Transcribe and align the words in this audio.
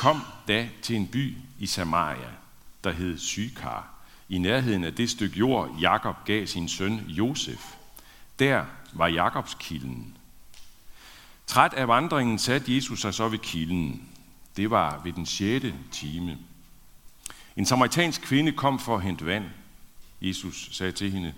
kom 0.00 0.22
da 0.48 0.68
til 0.82 0.96
en 0.96 1.06
by 1.06 1.36
i 1.58 1.66
Samaria, 1.66 2.30
der 2.84 2.92
hed 2.92 3.18
Sykar, 3.18 3.94
i 4.28 4.38
nærheden 4.38 4.84
af 4.84 4.94
det 4.94 5.10
stykke 5.10 5.38
jord, 5.38 5.76
Jakob 5.80 6.16
gav 6.24 6.46
sin 6.46 6.68
søn 6.68 7.00
Josef. 7.08 7.74
Der 8.38 8.64
var 8.92 9.06
Jakobs 9.06 9.56
kilden. 9.60 10.16
Træt 11.46 11.72
af 11.74 11.88
vandringen 11.88 12.38
satte 12.38 12.74
Jesus 12.74 13.00
sig 13.00 13.14
så 13.14 13.28
ved 13.28 13.38
kilden. 13.38 14.08
Det 14.56 14.70
var 14.70 15.00
ved 15.04 15.12
den 15.12 15.26
sjette 15.26 15.74
time. 15.92 16.38
En 17.56 17.66
samaritansk 17.66 18.22
kvinde 18.22 18.52
kom 18.52 18.78
for 18.78 18.96
at 18.96 19.02
hente 19.02 19.26
vand. 19.26 19.44
Jesus 20.22 20.68
sagde 20.72 20.92
til 20.92 21.10
hende, 21.10 21.34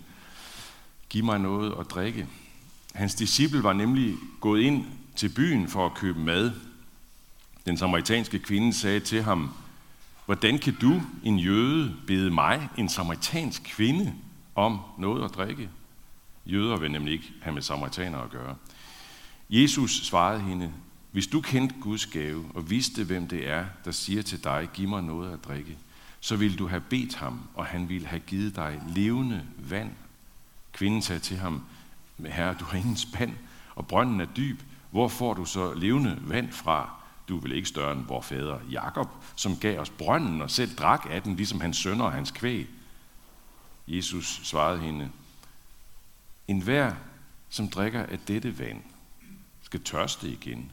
giv 1.08 1.24
mig 1.24 1.40
noget 1.40 1.74
at 1.80 1.90
drikke. 1.90 2.26
Hans 2.94 3.14
disciple 3.14 3.62
var 3.62 3.72
nemlig 3.72 4.14
gået 4.40 4.60
ind 4.60 4.86
til 5.16 5.28
byen 5.28 5.68
for 5.68 5.86
at 5.86 5.94
købe 5.94 6.18
mad. 6.18 6.52
Den 7.66 7.76
samaritanske 7.76 8.38
kvinde 8.38 8.72
sagde 8.72 9.00
til 9.00 9.22
ham, 9.22 9.50
hvordan 10.26 10.58
kan 10.58 10.74
du, 10.80 11.02
en 11.24 11.38
jøde, 11.38 11.96
bede 12.06 12.30
mig, 12.30 12.68
en 12.78 12.88
samaritansk 12.88 13.62
kvinde, 13.62 14.14
om 14.54 14.80
noget 14.98 15.24
at 15.24 15.34
drikke? 15.34 15.68
Jøder 16.46 16.76
vil 16.76 16.90
nemlig 16.90 17.12
ikke 17.12 17.32
have 17.42 17.54
med 17.54 17.62
samaritanere 17.62 18.24
at 18.24 18.30
gøre. 18.30 18.56
Jesus 19.50 19.90
svarede 19.90 20.40
hende, 20.40 20.72
hvis 21.12 21.26
du 21.26 21.40
kendte 21.40 21.74
Guds 21.80 22.06
gave 22.06 22.44
og 22.54 22.70
vidste, 22.70 23.04
hvem 23.04 23.28
det 23.28 23.48
er, 23.48 23.64
der 23.84 23.90
siger 23.90 24.22
til 24.22 24.44
dig, 24.44 24.68
giv 24.74 24.88
mig 24.88 25.02
noget 25.02 25.32
at 25.32 25.44
drikke, 25.44 25.78
så 26.20 26.36
ville 26.36 26.56
du 26.56 26.68
have 26.68 26.80
bedt 26.80 27.14
ham, 27.14 27.40
og 27.54 27.66
han 27.66 27.88
ville 27.88 28.06
have 28.06 28.20
givet 28.20 28.56
dig 28.56 28.82
levende 28.88 29.42
vand. 29.58 29.90
Kvinden 30.72 31.02
sagde 31.02 31.20
til 31.20 31.36
ham, 31.36 31.62
herre, 32.26 32.54
du 32.60 32.64
har 32.64 32.78
ingen 32.78 32.96
spand, 32.96 33.32
og 33.74 33.86
brønden 33.86 34.20
er 34.20 34.26
dyb. 34.36 34.60
Hvor 34.90 35.08
får 35.08 35.34
du 35.34 35.44
så 35.44 35.74
levende 35.74 36.18
vand 36.20 36.52
fra? 36.52 37.01
Du 37.32 37.36
er 37.36 37.40
vel 37.40 37.52
ikke 37.52 37.68
større 37.68 37.92
end 37.92 38.06
vor 38.06 38.20
fader 38.20 38.58
Jakob, 38.70 39.08
som 39.36 39.56
gav 39.56 39.80
os 39.80 39.90
brønden 39.90 40.42
og 40.42 40.50
selv 40.50 40.76
drak 40.76 41.06
af 41.10 41.22
den, 41.22 41.36
ligesom 41.36 41.60
hans 41.60 41.76
sønner 41.76 42.04
og 42.04 42.12
hans 42.12 42.30
kvæg. 42.30 42.68
Jesus 43.88 44.40
svarede 44.44 44.80
hende, 44.80 45.10
en 46.48 46.62
hver, 46.62 46.94
som 47.48 47.68
drikker 47.68 48.02
af 48.02 48.18
dette 48.18 48.58
vand, 48.58 48.82
skal 49.62 49.82
tørste 49.82 50.28
igen. 50.28 50.72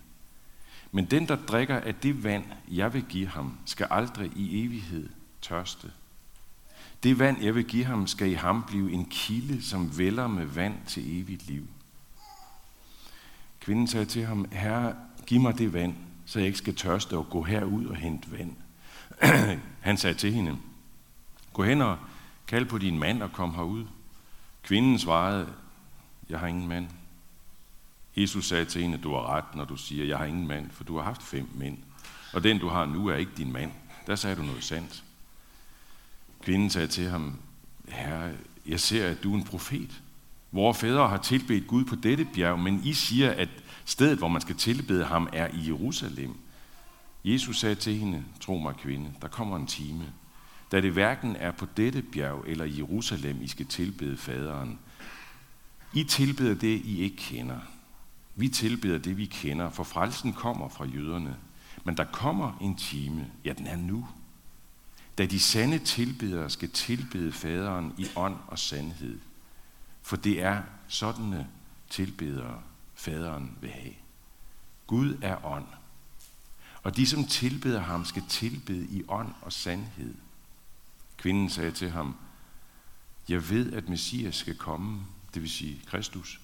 Men 0.92 1.06
den, 1.06 1.28
der 1.28 1.36
drikker 1.36 1.80
af 1.80 1.96
det 1.96 2.24
vand, 2.24 2.46
jeg 2.68 2.94
vil 2.94 3.06
give 3.10 3.28
ham, 3.28 3.58
skal 3.66 3.88
aldrig 3.90 4.32
i 4.36 4.66
evighed 4.66 5.10
tørste. 5.42 5.92
Det 7.04 7.20
vand, 7.20 7.44
jeg 7.44 7.56
vil 7.56 7.66
give 7.66 7.86
ham, 7.86 8.08
skal 8.08 8.30
i 8.30 8.34
ham 8.34 8.64
blive 8.68 8.92
en 8.92 9.06
kilde, 9.06 9.64
som 9.64 9.98
vælger 9.98 10.28
med 10.28 10.46
vand 10.46 10.76
til 10.88 11.20
evigt 11.20 11.48
liv. 11.48 11.68
Kvinden 13.60 13.88
sagde 13.88 14.06
til 14.06 14.26
ham, 14.26 14.46
Herre, 14.52 14.96
giv 15.26 15.40
mig 15.42 15.58
det 15.58 15.74
vand, 15.74 15.96
så 16.30 16.40
jeg 16.40 16.46
ikke 16.46 16.58
skal 16.58 16.76
tørste 16.76 17.18
og 17.18 17.30
gå 17.30 17.44
herud 17.44 17.86
og 17.86 17.96
hente 17.96 18.32
vand. 18.32 18.56
Han 19.88 19.98
sagde 19.98 20.18
til 20.18 20.34
hende, 20.34 20.58
gå 21.54 21.64
hen 21.64 21.82
og 21.82 21.98
kald 22.48 22.66
på 22.66 22.78
din 22.78 23.00
mand 23.00 23.24
og 23.24 23.32
kom 23.32 23.56
herud. 23.56 23.86
Kvinden 24.64 25.00
svarede, 25.00 25.48
jeg 26.30 26.40
har 26.40 26.48
ingen 26.48 26.68
mand. 26.68 26.88
Jesus 28.18 28.48
sagde 28.48 28.66
til 28.66 28.82
hende, 28.82 28.98
du 28.98 29.14
har 29.14 29.36
ret, 29.36 29.56
når 29.56 29.66
du 29.66 29.76
siger, 29.76 30.06
jeg 30.06 30.18
har 30.18 30.26
ingen 30.26 30.48
mand, 30.48 30.72
for 30.72 30.84
du 30.84 30.98
har 30.98 31.04
haft 31.04 31.24
fem 31.24 31.50
mænd. 31.56 31.78
Og 32.34 32.44
den, 32.44 32.60
du 32.60 32.68
har 32.68 32.86
nu, 32.86 33.08
er 33.08 33.16
ikke 33.16 33.32
din 33.38 33.54
mand. 33.54 33.72
Der 34.08 34.16
sagde 34.16 34.36
du 34.36 34.42
noget 34.42 34.64
sandt. 34.64 35.04
Kvinden 36.42 36.70
sagde 36.70 36.88
til 36.88 37.10
ham, 37.10 37.40
Herre, 37.88 38.32
jeg 38.68 38.80
ser, 38.80 39.10
at 39.10 39.24
du 39.24 39.34
er 39.34 39.38
en 39.38 39.44
profet. 39.44 40.02
Vore 40.52 40.74
fædre 40.74 41.08
har 41.08 41.18
tilbedt 41.18 41.68
Gud 41.68 41.86
på 41.86 41.96
dette 41.96 42.28
bjerg, 42.34 42.60
men 42.60 42.82
I 42.84 42.94
siger, 42.94 43.32
at 43.32 43.50
stedet, 43.90 44.18
hvor 44.18 44.28
man 44.28 44.42
skal 44.42 44.56
tilbede 44.56 45.06
ham, 45.06 45.30
er 45.34 45.48
i 45.54 45.68
Jerusalem. 45.68 46.36
Jesus 47.24 47.60
sagde 47.60 47.76
til 47.76 47.96
hende, 47.96 48.24
tro 48.40 48.58
mig 48.58 48.76
kvinde, 48.76 49.14
der 49.22 49.28
kommer 49.28 49.56
en 49.56 49.68
time, 49.68 50.14
da 50.72 50.82
det 50.82 50.92
hverken 50.92 51.36
er 51.36 51.52
på 51.52 51.68
dette 51.78 52.02
bjerg 52.02 52.44
eller 52.48 52.66
i 52.66 52.78
Jerusalem, 52.78 53.42
I 53.42 53.48
skal 53.48 53.66
tilbede 53.66 54.18
faderen. 54.18 54.80
I 55.94 56.04
tilbeder 56.04 56.56
det, 56.56 56.82
I 56.86 57.02
ikke 57.02 57.18
kender. 57.18 57.60
Vi 58.36 58.50
tilbeder 58.50 58.98
det, 58.98 59.18
vi 59.18 59.26
kender, 59.26 59.70
for 59.70 59.84
frelsen 59.84 60.34
kommer 60.34 60.70
fra 60.70 60.86
jøderne. 60.86 61.38
Men 61.84 61.98
der 61.98 62.04
kommer 62.04 62.58
en 62.62 62.76
time, 62.76 63.32
ja 63.46 63.54
den 63.54 63.68
er 63.68 63.78
nu, 63.78 64.08
da 65.18 65.26
de 65.26 65.40
sande 65.40 65.80
tilbedere 65.80 66.50
skal 66.50 66.70
tilbede 66.70 67.32
faderen 67.32 67.94
i 67.98 68.08
ånd 68.16 68.36
og 68.48 68.60
sandhed. 68.60 69.20
For 70.02 70.16
det 70.16 70.42
er 70.42 70.62
sådanne 70.88 71.48
tilbedere, 71.90 72.62
faderen 73.00 73.58
vil 73.62 73.70
have. 73.70 73.94
Gud 74.88 75.18
er 75.22 75.46
ånd. 75.46 75.68
Og 76.84 76.96
de, 76.96 77.08
som 77.08 77.26
tilbeder 77.26 77.80
ham, 77.80 78.06
skal 78.06 78.24
tilbede 78.30 78.86
i 78.86 79.04
ånd 79.08 79.34
og 79.42 79.54
sandhed. 79.54 80.16
Kvinden 81.18 81.50
sagde 81.50 81.72
til 81.72 81.92
ham, 81.92 82.16
jeg 83.30 83.50
ved, 83.50 83.74
at 83.74 83.90
Messias 83.90 84.36
skal 84.36 84.56
komme, 84.58 85.06
det 85.34 85.42
vil 85.42 85.50
sige 85.50 85.82
Kristus. 85.86 86.42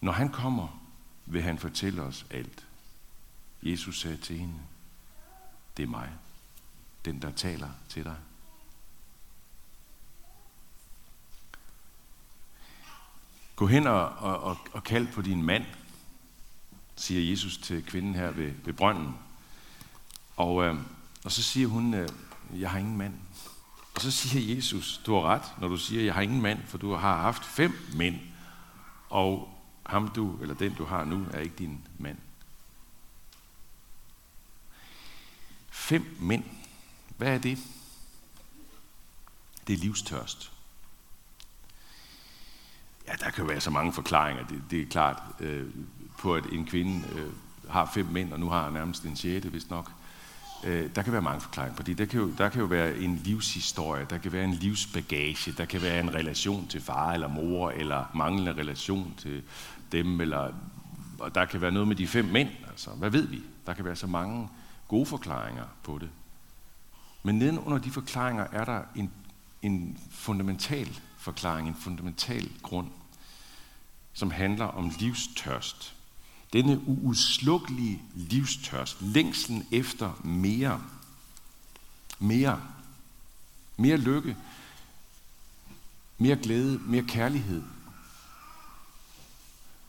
Når 0.00 0.12
han 0.12 0.28
kommer, 0.28 0.82
vil 1.26 1.42
han 1.42 1.58
fortælle 1.58 2.02
os 2.02 2.26
alt. 2.30 2.66
Jesus 3.62 4.00
sagde 4.00 4.16
til 4.16 4.38
hende, 4.38 4.60
det 5.76 5.82
er 5.82 5.86
mig, 5.86 6.12
den 7.04 7.22
der 7.22 7.30
taler 7.30 7.70
til 7.88 8.04
dig. 8.04 8.16
Gå 13.62 13.66
hen 13.66 13.86
og, 13.86 14.08
og, 14.08 14.40
og, 14.40 14.58
og 14.72 14.84
kald 14.84 15.06
på 15.06 15.22
din 15.22 15.42
mand, 15.42 15.64
siger 16.96 17.30
Jesus 17.30 17.58
til 17.58 17.84
kvinden 17.86 18.14
her 18.14 18.30
ved, 18.30 18.52
ved 18.64 18.72
brønden. 18.72 19.14
Og, 20.36 20.64
øh, 20.64 20.76
og 21.24 21.32
så 21.32 21.42
siger 21.42 21.68
hun, 21.68 21.94
øh, 21.94 22.08
jeg 22.54 22.70
har 22.70 22.78
ingen 22.78 22.96
mand. 22.96 23.14
Og 23.94 24.00
så 24.00 24.10
siger 24.10 24.54
Jesus, 24.54 25.00
du 25.06 25.14
har 25.14 25.22
ret, 25.22 25.60
når 25.60 25.68
du 25.68 25.76
siger, 25.76 26.02
jeg 26.02 26.14
har 26.14 26.20
ingen 26.20 26.42
mand, 26.42 26.62
for 26.66 26.78
du 26.78 26.92
har 26.92 27.16
haft 27.16 27.44
fem 27.44 27.72
mænd, 27.94 28.20
og 29.08 29.58
ham 29.86 30.08
du, 30.08 30.38
eller 30.40 30.54
den 30.54 30.74
du 30.74 30.84
har 30.84 31.04
nu, 31.04 31.26
er 31.32 31.40
ikke 31.40 31.56
din 31.58 31.86
mand. 31.98 32.18
Fem 35.70 36.16
mænd. 36.20 36.44
Hvad 37.16 37.34
er 37.34 37.38
det? 37.38 37.58
Det 39.66 39.72
er 39.72 39.78
livstørst. 39.78 40.52
Ja, 43.12 43.24
der 43.24 43.30
kan 43.30 43.48
være 43.48 43.60
så 43.60 43.70
mange 43.70 43.92
forklaringer. 43.92 44.46
Det, 44.46 44.62
det 44.70 44.82
er 44.82 44.86
klart 44.86 45.22
øh, 45.40 45.66
på, 46.18 46.34
at 46.34 46.44
en 46.52 46.66
kvinde 46.66 47.02
øh, 47.14 47.32
har 47.70 47.90
fem 47.94 48.06
mænd, 48.06 48.32
og 48.32 48.40
nu 48.40 48.48
har 48.48 48.70
nærmest 48.70 49.04
en 49.04 49.16
sjette, 49.16 49.48
hvis 49.48 49.70
nok. 49.70 49.92
Øh, 50.64 50.90
der 50.94 51.02
kan 51.02 51.12
være 51.12 51.22
mange 51.22 51.40
forklaringer 51.40 51.76
fordi 51.76 51.90
det. 51.90 51.98
Der 51.98 52.04
kan, 52.06 52.20
jo, 52.20 52.30
der 52.38 52.48
kan 52.48 52.60
jo 52.60 52.66
være 52.66 52.96
en 52.96 53.16
livshistorie, 53.16 54.06
der 54.10 54.18
kan 54.18 54.32
være 54.32 54.44
en 54.44 54.54
livsbagage, 54.54 55.52
der 55.52 55.64
kan 55.64 55.82
være 55.82 56.00
en 56.00 56.14
relation 56.14 56.66
til 56.66 56.80
far 56.80 57.12
eller 57.12 57.28
mor, 57.28 57.70
eller 57.70 58.04
manglende 58.14 58.52
relation 58.52 59.14
til 59.18 59.42
dem, 59.92 60.20
eller 60.20 60.52
og 61.18 61.34
der 61.34 61.44
kan 61.44 61.60
være 61.60 61.72
noget 61.72 61.88
med 61.88 61.96
de 61.96 62.06
fem 62.06 62.24
mænd. 62.24 62.48
Altså, 62.70 62.90
hvad 62.90 63.10
ved 63.10 63.26
vi? 63.26 63.42
Der 63.66 63.74
kan 63.74 63.84
være 63.84 63.96
så 63.96 64.06
mange 64.06 64.48
gode 64.88 65.06
forklaringer 65.06 65.64
på 65.82 65.98
det. 65.98 66.08
Men 67.22 67.38
nedenunder 67.38 67.78
de 67.78 67.90
forklaringer 67.90 68.46
er 68.52 68.64
der 68.64 68.80
en, 68.94 69.10
en 69.62 69.98
fundamental 70.10 70.98
forklaring, 71.18 71.68
en 71.68 71.74
fundamental 71.74 72.50
grund, 72.62 72.88
som 74.12 74.30
handler 74.30 74.64
om 74.64 74.92
livstørst. 74.98 75.94
Denne 76.52 76.80
uudslukkelige 76.86 78.02
livstørst, 78.14 79.02
længslen 79.02 79.66
efter 79.70 80.20
mere, 80.24 80.82
mere, 82.18 82.62
mere 83.76 83.96
lykke, 83.96 84.36
mere 86.18 86.36
glæde, 86.36 86.78
mere 86.78 87.02
kærlighed, 87.02 87.62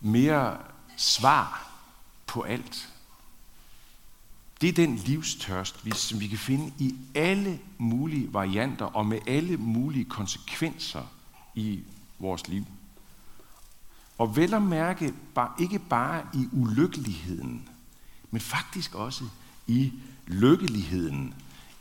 mere 0.01 0.57
svar 0.97 1.71
på 2.27 2.41
alt. 2.41 2.89
Det 4.61 4.69
er 4.69 4.73
den 4.73 4.95
livstørst, 4.95 5.97
som 5.97 6.19
vi 6.19 6.27
kan 6.27 6.37
finde 6.37 6.73
i 6.79 6.95
alle 7.15 7.59
mulige 7.77 8.33
varianter 8.33 8.85
og 8.85 9.05
med 9.05 9.19
alle 9.27 9.57
mulige 9.57 10.05
konsekvenser 10.05 11.03
i 11.55 11.83
vores 12.19 12.47
liv. 12.47 12.65
Og 14.17 14.35
vel 14.35 14.53
at 14.53 14.61
mærke, 14.61 15.13
ikke 15.59 15.79
bare 15.79 16.25
i 16.33 16.47
ulykkeligheden, 16.51 17.69
men 18.31 18.41
faktisk 18.41 18.95
også 18.95 19.23
i 19.67 19.93
lykkeligheden, 20.27 21.33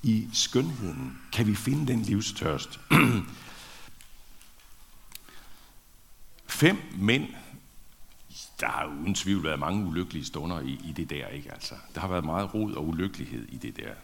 i 0.03 0.29
skønheden, 0.33 1.19
kan 1.33 1.47
vi 1.47 1.55
finde 1.55 1.93
den 1.93 2.03
livstørst. 2.03 2.81
Fem 6.47 6.79
mænd, 6.95 7.29
der 8.61 8.69
har 8.69 8.87
uden 8.87 9.15
tvivl 9.15 9.45
været 9.45 9.59
mange 9.59 9.87
ulykkelige 9.87 10.25
stunder 10.25 10.61
i, 10.61 10.81
i 10.85 10.93
det 10.93 11.11
der, 11.11 11.27
ikke 11.27 11.53
altså. 11.53 11.75
Der 11.95 12.01
har 12.01 12.09
været 12.09 12.25
meget 12.25 12.55
rod 12.55 12.73
og 12.73 12.89
ulykkelighed 12.89 13.49
i 13.49 13.57
det 13.57 13.77
der, 13.77 13.95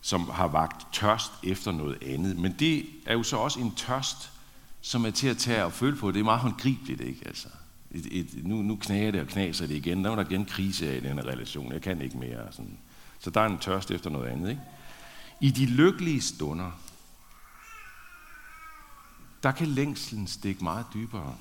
som 0.00 0.30
har 0.30 0.46
vagt 0.46 0.86
tørst 0.92 1.32
efter 1.42 1.72
noget 1.72 2.02
andet. 2.02 2.36
Men 2.36 2.52
det 2.58 2.86
er 3.06 3.12
jo 3.12 3.22
så 3.22 3.36
også 3.36 3.60
en 3.60 3.74
tørst, 3.74 4.32
som 4.86 5.04
er 5.04 5.10
til 5.10 5.28
at 5.28 5.38
tage 5.38 5.64
og 5.64 5.72
føle 5.72 5.96
på. 5.96 6.12
Det 6.12 6.20
er 6.20 6.24
meget 6.24 6.40
håndgribeligt, 6.40 7.00
ikke? 7.00 7.22
Altså, 7.26 7.48
et, 7.90 8.06
et, 8.10 8.46
nu, 8.46 8.62
nu 8.62 8.76
knager 8.76 9.10
det 9.10 9.20
og 9.20 9.26
knaser 9.26 9.66
det 9.66 9.74
igen. 9.74 10.04
Der 10.04 10.10
var 10.10 10.16
der 10.16 10.30
igen 10.30 10.44
krise 10.44 10.90
af 10.90 10.96
i 10.96 11.00
denne 11.00 11.22
relation. 11.22 11.72
Jeg 11.72 11.82
kan 11.82 12.00
ikke 12.00 12.18
mere. 12.18 12.52
Sådan. 12.52 12.78
Så 13.18 13.30
der 13.30 13.40
er 13.40 13.46
en 13.46 13.58
tørst 13.58 13.90
efter 13.90 14.10
noget 14.10 14.28
andet. 14.28 14.50
Ikke? 14.50 14.62
I 15.40 15.50
de 15.50 15.66
lykkelige 15.66 16.20
stunder, 16.20 16.70
der 19.42 19.52
kan 19.52 19.66
længslen 19.66 20.26
stikke 20.26 20.64
meget 20.64 20.86
dybere. 20.94 21.36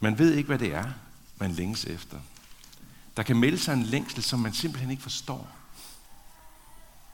Man 0.00 0.18
ved 0.18 0.34
ikke, 0.34 0.46
hvad 0.46 0.58
det 0.58 0.74
er, 0.74 0.92
man 1.38 1.52
længes 1.52 1.84
efter. 1.84 2.18
Der 3.16 3.22
kan 3.22 3.36
melde 3.36 3.58
sig 3.58 3.72
en 3.72 3.82
længsel, 3.82 4.22
som 4.22 4.40
man 4.40 4.52
simpelthen 4.52 4.90
ikke 4.90 5.02
forstår. 5.02 5.48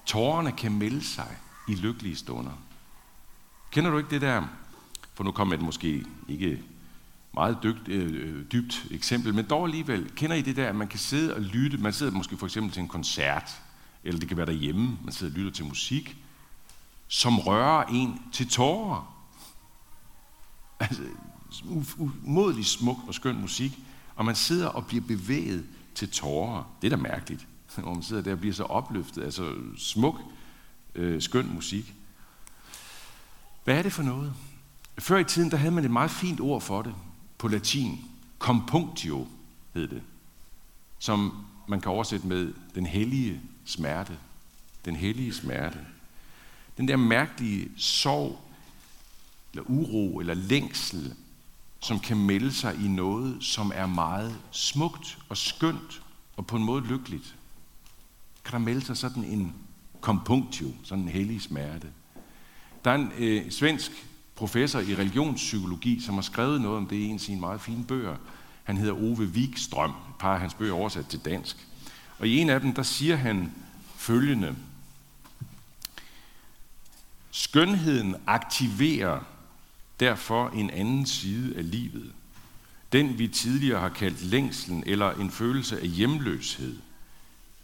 Tårerne 0.06 0.52
kan 0.52 0.72
melde 0.72 1.04
sig 1.04 1.36
i 1.68 1.74
lykkelige 1.74 2.16
stunder. 2.16 2.65
Kender 3.70 3.90
du 3.90 3.98
ikke 3.98 4.10
det 4.10 4.20
der? 4.20 4.42
For 5.14 5.24
nu 5.24 5.30
kommer 5.30 5.54
et 5.54 5.62
måske 5.62 6.04
ikke 6.28 6.62
meget 7.34 7.58
dygt, 7.62 7.88
øh, 7.88 8.12
øh, 8.14 8.44
dybt 8.52 8.86
eksempel, 8.90 9.34
men 9.34 9.44
dog 9.44 9.64
alligevel. 9.64 10.10
Kender 10.16 10.36
I 10.36 10.42
det 10.42 10.56
der, 10.56 10.68
at 10.68 10.76
man 10.76 10.88
kan 10.88 10.98
sidde 10.98 11.34
og 11.34 11.40
lytte? 11.40 11.78
Man 11.78 11.92
sidder 11.92 12.12
måske 12.12 12.36
for 12.36 12.46
eksempel 12.46 12.72
til 12.72 12.82
en 12.82 12.88
koncert, 12.88 13.62
eller 14.04 14.20
det 14.20 14.28
kan 14.28 14.36
være 14.36 14.46
derhjemme, 14.46 14.98
man 15.04 15.12
sidder 15.12 15.32
og 15.32 15.38
lytter 15.38 15.52
til 15.52 15.64
musik, 15.64 16.16
som 17.08 17.38
rører 17.38 17.84
en 17.84 18.22
til 18.32 18.48
tårer. 18.48 19.12
Altså, 20.80 21.02
umådelig 21.98 22.66
smuk 22.66 22.98
og 23.06 23.14
skøn 23.14 23.40
musik, 23.40 23.78
og 24.16 24.24
man 24.24 24.34
sidder 24.34 24.66
og 24.66 24.86
bliver 24.86 25.04
bevæget 25.04 25.66
til 25.94 26.10
tårer. 26.10 26.76
Det 26.82 26.92
er 26.92 26.96
da 26.96 27.02
mærkeligt, 27.02 27.46
hvor 27.76 27.94
man 27.94 28.02
sidder 28.02 28.22
der 28.22 28.32
og 28.32 28.38
bliver 28.38 28.54
så 28.54 28.64
opløftet. 28.64 29.22
Altså 29.22 29.52
smuk, 29.76 30.20
øh, 30.94 31.22
skøn 31.22 31.54
musik. 31.54 31.94
Hvad 33.66 33.78
er 33.78 33.82
det 33.82 33.92
for 33.92 34.02
noget? 34.02 34.34
Før 34.98 35.18
i 35.18 35.24
tiden, 35.24 35.50
der 35.50 35.56
havde 35.56 35.74
man 35.74 35.84
et 35.84 35.90
meget 35.90 36.10
fint 36.10 36.40
ord 36.40 36.60
for 36.60 36.82
det 36.82 36.94
på 37.38 37.48
latin. 37.48 38.04
Compunctio 38.38 39.28
hed 39.74 39.88
det. 39.88 40.02
Som 40.98 41.44
man 41.68 41.80
kan 41.80 41.90
oversætte 41.92 42.26
med 42.26 42.54
den 42.74 42.86
hellige 42.86 43.40
smerte. 43.64 44.18
Den 44.84 44.96
hellige 44.96 45.34
smerte. 45.34 45.78
Den 46.76 46.88
der 46.88 46.96
mærkelige 46.96 47.70
sorg, 47.76 48.40
eller 49.52 49.70
uro, 49.70 50.20
eller 50.20 50.34
længsel, 50.34 51.14
som 51.80 52.00
kan 52.00 52.16
melde 52.16 52.52
sig 52.52 52.84
i 52.84 52.88
noget, 52.88 53.44
som 53.44 53.72
er 53.74 53.86
meget 53.86 54.38
smukt 54.50 55.18
og 55.28 55.36
skønt 55.36 56.02
og 56.36 56.46
på 56.46 56.56
en 56.56 56.64
måde 56.64 56.86
lykkeligt. 56.86 57.36
Kan 58.44 58.52
der 58.52 58.58
melde 58.58 58.84
sig 58.84 58.96
sådan 58.96 59.24
en 59.24 59.54
compunctio, 60.00 60.72
sådan 60.82 61.04
en 61.04 61.10
hellig 61.10 61.42
smerte. 61.42 61.88
Der 62.86 62.92
er 62.92 62.96
en 62.96 63.12
øh, 63.18 63.50
svensk 63.50 63.90
professor 64.34 64.80
i 64.80 64.94
religionspsykologi, 64.94 66.00
som 66.00 66.14
har 66.14 66.22
skrevet 66.22 66.60
noget 66.60 66.76
om 66.76 66.86
det 66.86 66.96
i 66.96 67.04
en 67.04 67.14
af 67.14 67.20
sine 67.20 67.40
meget 67.40 67.60
fine 67.60 67.84
bøger. 67.84 68.16
Han 68.64 68.76
hedder 68.76 68.94
Ove 68.94 69.26
Wikstrøm, 69.34 69.90
et 69.90 69.96
par 70.18 70.34
af 70.34 70.40
hans 70.40 70.54
bøger 70.54 70.74
oversat 70.74 71.06
til 71.06 71.24
dansk. 71.24 71.66
Og 72.18 72.28
i 72.28 72.36
en 72.36 72.50
af 72.50 72.60
dem, 72.60 72.74
der 72.74 72.82
siger 72.82 73.16
han 73.16 73.52
følgende. 73.96 74.56
Skønheden 77.30 78.16
aktiverer 78.26 79.20
derfor 80.00 80.48
en 80.48 80.70
anden 80.70 81.06
side 81.06 81.56
af 81.56 81.70
livet. 81.70 82.12
Den 82.92 83.18
vi 83.18 83.28
tidligere 83.28 83.80
har 83.80 83.88
kaldt 83.88 84.22
længslen 84.22 84.82
eller 84.86 85.10
en 85.10 85.30
følelse 85.30 85.80
af 85.80 85.88
hjemløshed. 85.88 86.76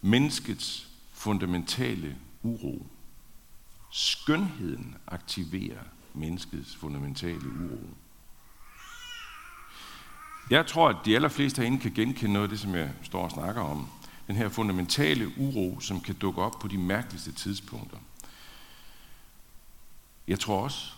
Menneskets 0.00 0.88
fundamentale 1.12 2.16
uro. 2.42 2.86
Skønheden 3.94 4.96
aktiverer 5.06 5.82
menneskets 6.14 6.76
fundamentale 6.76 7.48
uro. 7.48 7.90
Jeg 10.50 10.66
tror, 10.66 10.88
at 10.88 10.96
de 11.04 11.14
allerfleste 11.14 11.58
herinde 11.58 11.78
kan 11.78 11.92
genkende 11.92 12.32
noget 12.32 12.44
af 12.44 12.48
det, 12.48 12.60
som 12.60 12.74
jeg 12.74 12.92
står 13.02 13.24
og 13.24 13.30
snakker 13.30 13.62
om. 13.62 13.88
Den 14.26 14.36
her 14.36 14.48
fundamentale 14.48 15.38
uro, 15.38 15.80
som 15.80 16.00
kan 16.00 16.14
dukke 16.14 16.42
op 16.42 16.52
på 16.60 16.68
de 16.68 16.78
mærkeligste 16.78 17.32
tidspunkter. 17.32 17.98
Jeg 20.28 20.40
tror 20.40 20.62
også, 20.62 20.92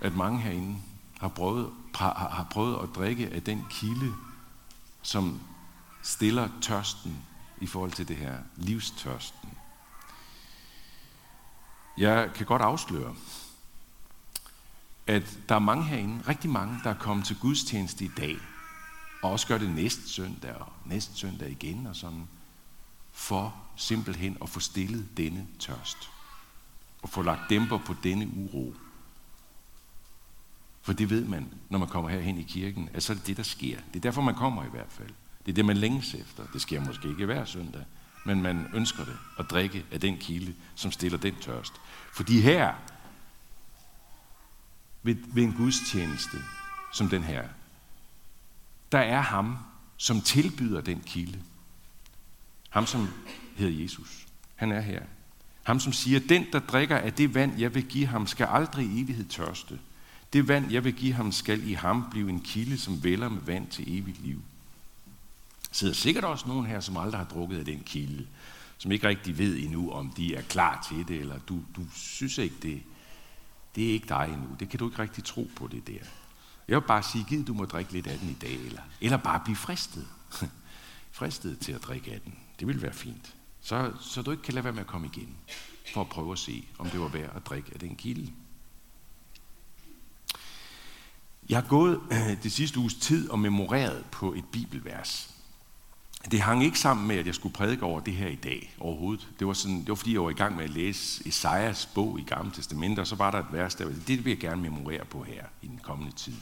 at 0.00 0.14
mange 0.14 0.40
herinde 0.40 0.76
har 1.20 1.28
prøvet, 1.28 1.72
har 1.94 2.46
prøvet 2.50 2.82
at 2.82 2.88
drikke 2.94 3.28
af 3.28 3.42
den 3.42 3.66
kilde, 3.70 4.14
som 5.02 5.40
stiller 6.02 6.48
tørsten 6.60 7.16
i 7.60 7.66
forhold 7.66 7.92
til 7.92 8.08
det 8.08 8.16
her, 8.16 8.38
livstørsten. 8.56 9.50
Jeg 12.00 12.30
kan 12.34 12.46
godt 12.46 12.62
afsløre, 12.62 13.14
at 15.06 15.38
der 15.48 15.54
er 15.54 15.58
mange 15.58 15.84
herinde, 15.84 16.22
rigtig 16.28 16.50
mange, 16.50 16.80
der 16.84 16.90
er 16.90 16.98
kommet 16.98 17.26
til 17.26 17.38
gudstjeneste 17.40 18.04
i 18.04 18.10
dag, 18.16 18.36
og 19.22 19.30
også 19.30 19.46
gør 19.46 19.58
det 19.58 19.70
næste 19.70 20.08
søndag 20.08 20.54
og 20.54 20.72
næste 20.84 21.14
søndag 21.14 21.50
igen 21.50 21.86
og 21.86 21.96
sådan, 21.96 22.28
for 23.12 23.54
simpelthen 23.76 24.36
at 24.42 24.48
få 24.48 24.60
stillet 24.60 25.16
denne 25.16 25.46
tørst. 25.58 26.10
Og 27.02 27.08
få 27.08 27.22
lagt 27.22 27.50
dæmper 27.50 27.78
på 27.78 27.94
denne 28.02 28.28
uro. 28.36 28.74
For 30.82 30.92
det 30.92 31.10
ved 31.10 31.24
man, 31.24 31.48
når 31.68 31.78
man 31.78 31.88
kommer 31.88 32.10
herhen 32.10 32.38
i 32.38 32.42
kirken, 32.42 32.88
at 32.92 33.02
så 33.02 33.12
er 33.12 33.16
det 33.16 33.26
det, 33.26 33.36
der 33.36 33.42
sker. 33.42 33.76
Det 33.76 33.96
er 33.96 34.00
derfor, 34.00 34.22
man 34.22 34.34
kommer 34.34 34.64
i 34.64 34.70
hvert 34.70 34.92
fald. 34.92 35.10
Det 35.46 35.52
er 35.52 35.54
det, 35.54 35.64
man 35.64 35.76
længes 35.76 36.14
efter. 36.14 36.46
Det 36.52 36.62
sker 36.62 36.80
måske 36.80 37.08
ikke 37.08 37.26
hver 37.26 37.44
søndag, 37.44 37.84
men 38.24 38.42
man 38.42 38.66
ønsker 38.74 39.04
det 39.04 39.16
at 39.38 39.50
drikke 39.50 39.84
af 39.92 40.00
den 40.00 40.18
kilde, 40.18 40.54
som 40.74 40.92
stiller 40.92 41.18
den 41.18 41.34
tørst. 41.40 41.72
Fordi 42.12 42.40
her, 42.40 42.74
ved, 45.02 45.16
ved 45.26 45.42
en 45.42 45.52
gudstjeneste 45.52 46.36
som 46.92 47.08
den 47.08 47.22
her, 47.22 47.44
der 48.92 48.98
er 48.98 49.20
ham, 49.20 49.58
som 49.96 50.20
tilbyder 50.20 50.80
den 50.80 51.00
kilde. 51.00 51.42
Ham, 52.70 52.86
som 52.86 53.08
hedder 53.56 53.82
Jesus. 53.82 54.26
Han 54.56 54.72
er 54.72 54.80
her. 54.80 55.02
Ham, 55.62 55.80
som 55.80 55.92
siger, 55.92 56.20
den, 56.20 56.46
der 56.52 56.58
drikker 56.58 56.96
af 56.96 57.12
det 57.12 57.34
vand, 57.34 57.58
jeg 57.58 57.74
vil 57.74 57.84
give 57.84 58.06
ham, 58.06 58.26
skal 58.26 58.46
aldrig 58.46 58.86
i 58.86 59.00
evighed 59.02 59.24
tørste. 59.24 59.78
Det 60.32 60.48
vand, 60.48 60.70
jeg 60.70 60.84
vil 60.84 60.92
give 60.92 61.12
ham, 61.12 61.32
skal 61.32 61.68
i 61.68 61.72
ham 61.72 62.10
blive 62.10 62.30
en 62.30 62.40
kilde, 62.40 62.78
som 62.78 63.04
vælger 63.04 63.28
med 63.28 63.40
vand 63.40 63.66
til 63.68 63.98
evigt 63.98 64.22
liv. 64.22 64.42
Sidder 65.70 65.94
sikkert 65.94 66.24
også 66.24 66.48
nogen 66.48 66.66
her, 66.66 66.80
som 66.80 66.96
aldrig 66.96 67.20
har 67.20 67.26
drukket 67.26 67.58
af 67.58 67.64
den 67.64 67.82
kilde, 67.86 68.26
som 68.78 68.92
ikke 68.92 69.08
rigtig 69.08 69.38
ved 69.38 69.58
endnu, 69.58 69.90
om 69.90 70.12
de 70.16 70.34
er 70.34 70.42
klar 70.42 70.86
til 70.88 71.08
det, 71.08 71.20
eller 71.20 71.38
du, 71.38 71.60
du 71.76 71.82
synes 71.94 72.38
ikke, 72.38 72.56
det, 72.62 72.82
det 73.74 73.88
er 73.88 73.92
ikke 73.92 74.08
dig 74.08 74.28
endnu. 74.32 74.56
Det 74.60 74.68
kan 74.68 74.78
du 74.78 74.88
ikke 74.88 75.02
rigtig 75.02 75.24
tro 75.24 75.50
på, 75.56 75.66
det 75.66 75.86
der. 75.86 76.04
Jeg 76.68 76.80
vil 76.80 76.86
bare 76.86 77.02
sige, 77.02 77.24
giv 77.28 77.44
du 77.44 77.54
må 77.54 77.64
drikke 77.64 77.92
lidt 77.92 78.06
af 78.06 78.18
den 78.18 78.30
i 78.30 78.36
dag, 78.40 78.54
eller, 78.54 78.82
eller 79.00 79.16
bare 79.16 79.40
blive 79.44 79.56
fristet. 79.56 80.06
fristet 81.12 81.58
til 81.58 81.72
at 81.72 81.82
drikke 81.82 82.12
af 82.12 82.20
den. 82.20 82.34
Det 82.60 82.68
vil 82.68 82.82
være 82.82 82.92
fint. 82.92 83.34
Så, 83.60 83.92
så 84.00 84.22
du 84.22 84.30
ikke 84.30 84.42
kan 84.42 84.54
lade 84.54 84.64
være 84.64 84.72
med 84.72 84.80
at 84.80 84.86
komme 84.86 85.06
igen, 85.06 85.36
for 85.94 86.00
at 86.00 86.08
prøve 86.08 86.32
at 86.32 86.38
se, 86.38 86.68
om 86.78 86.90
det 86.90 87.00
var 87.00 87.08
værd 87.08 87.36
at 87.36 87.46
drikke 87.46 87.70
af 87.74 87.80
den 87.80 87.96
kilde. 87.96 88.32
Jeg 91.48 91.58
har 91.58 91.68
gået 91.68 92.00
øh, 92.12 92.42
det 92.42 92.52
sidste 92.52 92.78
uges 92.78 92.94
tid 92.94 93.30
og 93.30 93.38
memoreret 93.38 94.04
på 94.12 94.34
et 94.34 94.44
bibelvers. 94.52 95.34
Det 96.24 96.40
hang 96.40 96.64
ikke 96.64 96.78
sammen 96.78 97.08
med, 97.08 97.16
at 97.16 97.26
jeg 97.26 97.34
skulle 97.34 97.52
prædike 97.52 97.82
over 97.82 98.00
det 98.00 98.14
her 98.14 98.28
i 98.28 98.34
dag 98.34 98.74
overhovedet. 98.80 99.28
Det 99.38 99.46
var, 99.46 99.52
sådan, 99.52 99.80
det 99.80 99.88
var 99.88 99.94
fordi, 99.94 100.12
jeg 100.12 100.22
var 100.22 100.30
i 100.30 100.34
gang 100.34 100.56
med 100.56 100.64
at 100.64 100.70
læse 100.70 101.28
Esajas 101.28 101.86
bog 101.86 102.20
i 102.20 102.22
Gamle 102.22 102.52
Testament, 102.52 102.98
og 102.98 103.06
så 103.06 103.16
var 103.16 103.30
der 103.30 103.38
et 103.38 103.52
vers, 103.52 103.74
der 103.74 103.88
det 104.06 104.24
vil 104.24 104.30
jeg 104.30 104.38
gerne 104.38 104.62
memorere 104.62 105.04
på 105.04 105.22
her 105.22 105.44
i 105.62 105.66
den 105.66 105.80
kommende 105.82 106.12
tid. 106.16 106.34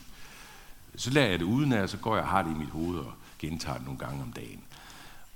Så 0.96 1.10
lader 1.10 1.28
jeg 1.28 1.38
det 1.38 1.44
uden 1.44 1.72
af, 1.72 1.88
så 1.88 1.96
går 1.96 2.14
jeg 2.14 2.24
og 2.24 2.30
har 2.30 2.42
det 2.42 2.50
i 2.50 2.58
mit 2.58 2.68
hoved 2.68 2.98
og 2.98 3.12
gentager 3.38 3.76
det 3.76 3.84
nogle 3.84 3.98
gange 3.98 4.22
om 4.22 4.32
dagen. 4.32 4.60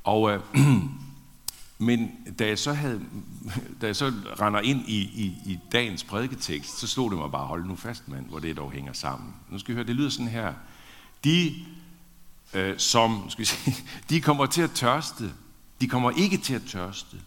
Og, 0.04 0.30
øh, 0.32 0.40
men 1.88 2.10
da 2.38 2.46
jeg 2.46 2.58
så, 2.58 2.72
havde, 2.72 3.00
da 3.80 3.86
jeg 3.86 3.96
så 3.96 4.12
render 4.40 4.60
ind 4.60 4.88
i, 4.88 5.00
i, 5.00 5.36
i 5.46 5.58
dagens 5.72 6.04
prædiketekst, 6.04 6.78
så 6.78 6.86
stod 6.86 7.10
det 7.10 7.18
mig 7.18 7.30
bare, 7.30 7.46
hold 7.46 7.64
nu 7.64 7.76
fast 7.76 8.08
mand, 8.08 8.26
hvor 8.26 8.38
det 8.38 8.56
dog 8.56 8.72
hænger 8.72 8.92
sammen. 8.92 9.34
Nu 9.50 9.58
skal 9.58 9.72
I 9.72 9.74
høre, 9.74 9.86
det 9.86 9.96
lyder 9.96 10.10
sådan 10.10 10.28
her. 10.28 10.54
De 11.24 11.54
øh, 12.54 12.78
som 12.78 13.30
skal 13.30 13.40
vi 13.40 13.44
sige, 13.44 13.76
de 14.10 14.20
kommer 14.20 14.46
til 14.46 14.62
at 14.62 14.70
tørste. 14.70 15.34
De 15.80 15.88
kommer 15.88 16.10
ikke 16.10 16.38
til 16.38 16.54
at 16.54 16.62
tørste, 16.68 17.20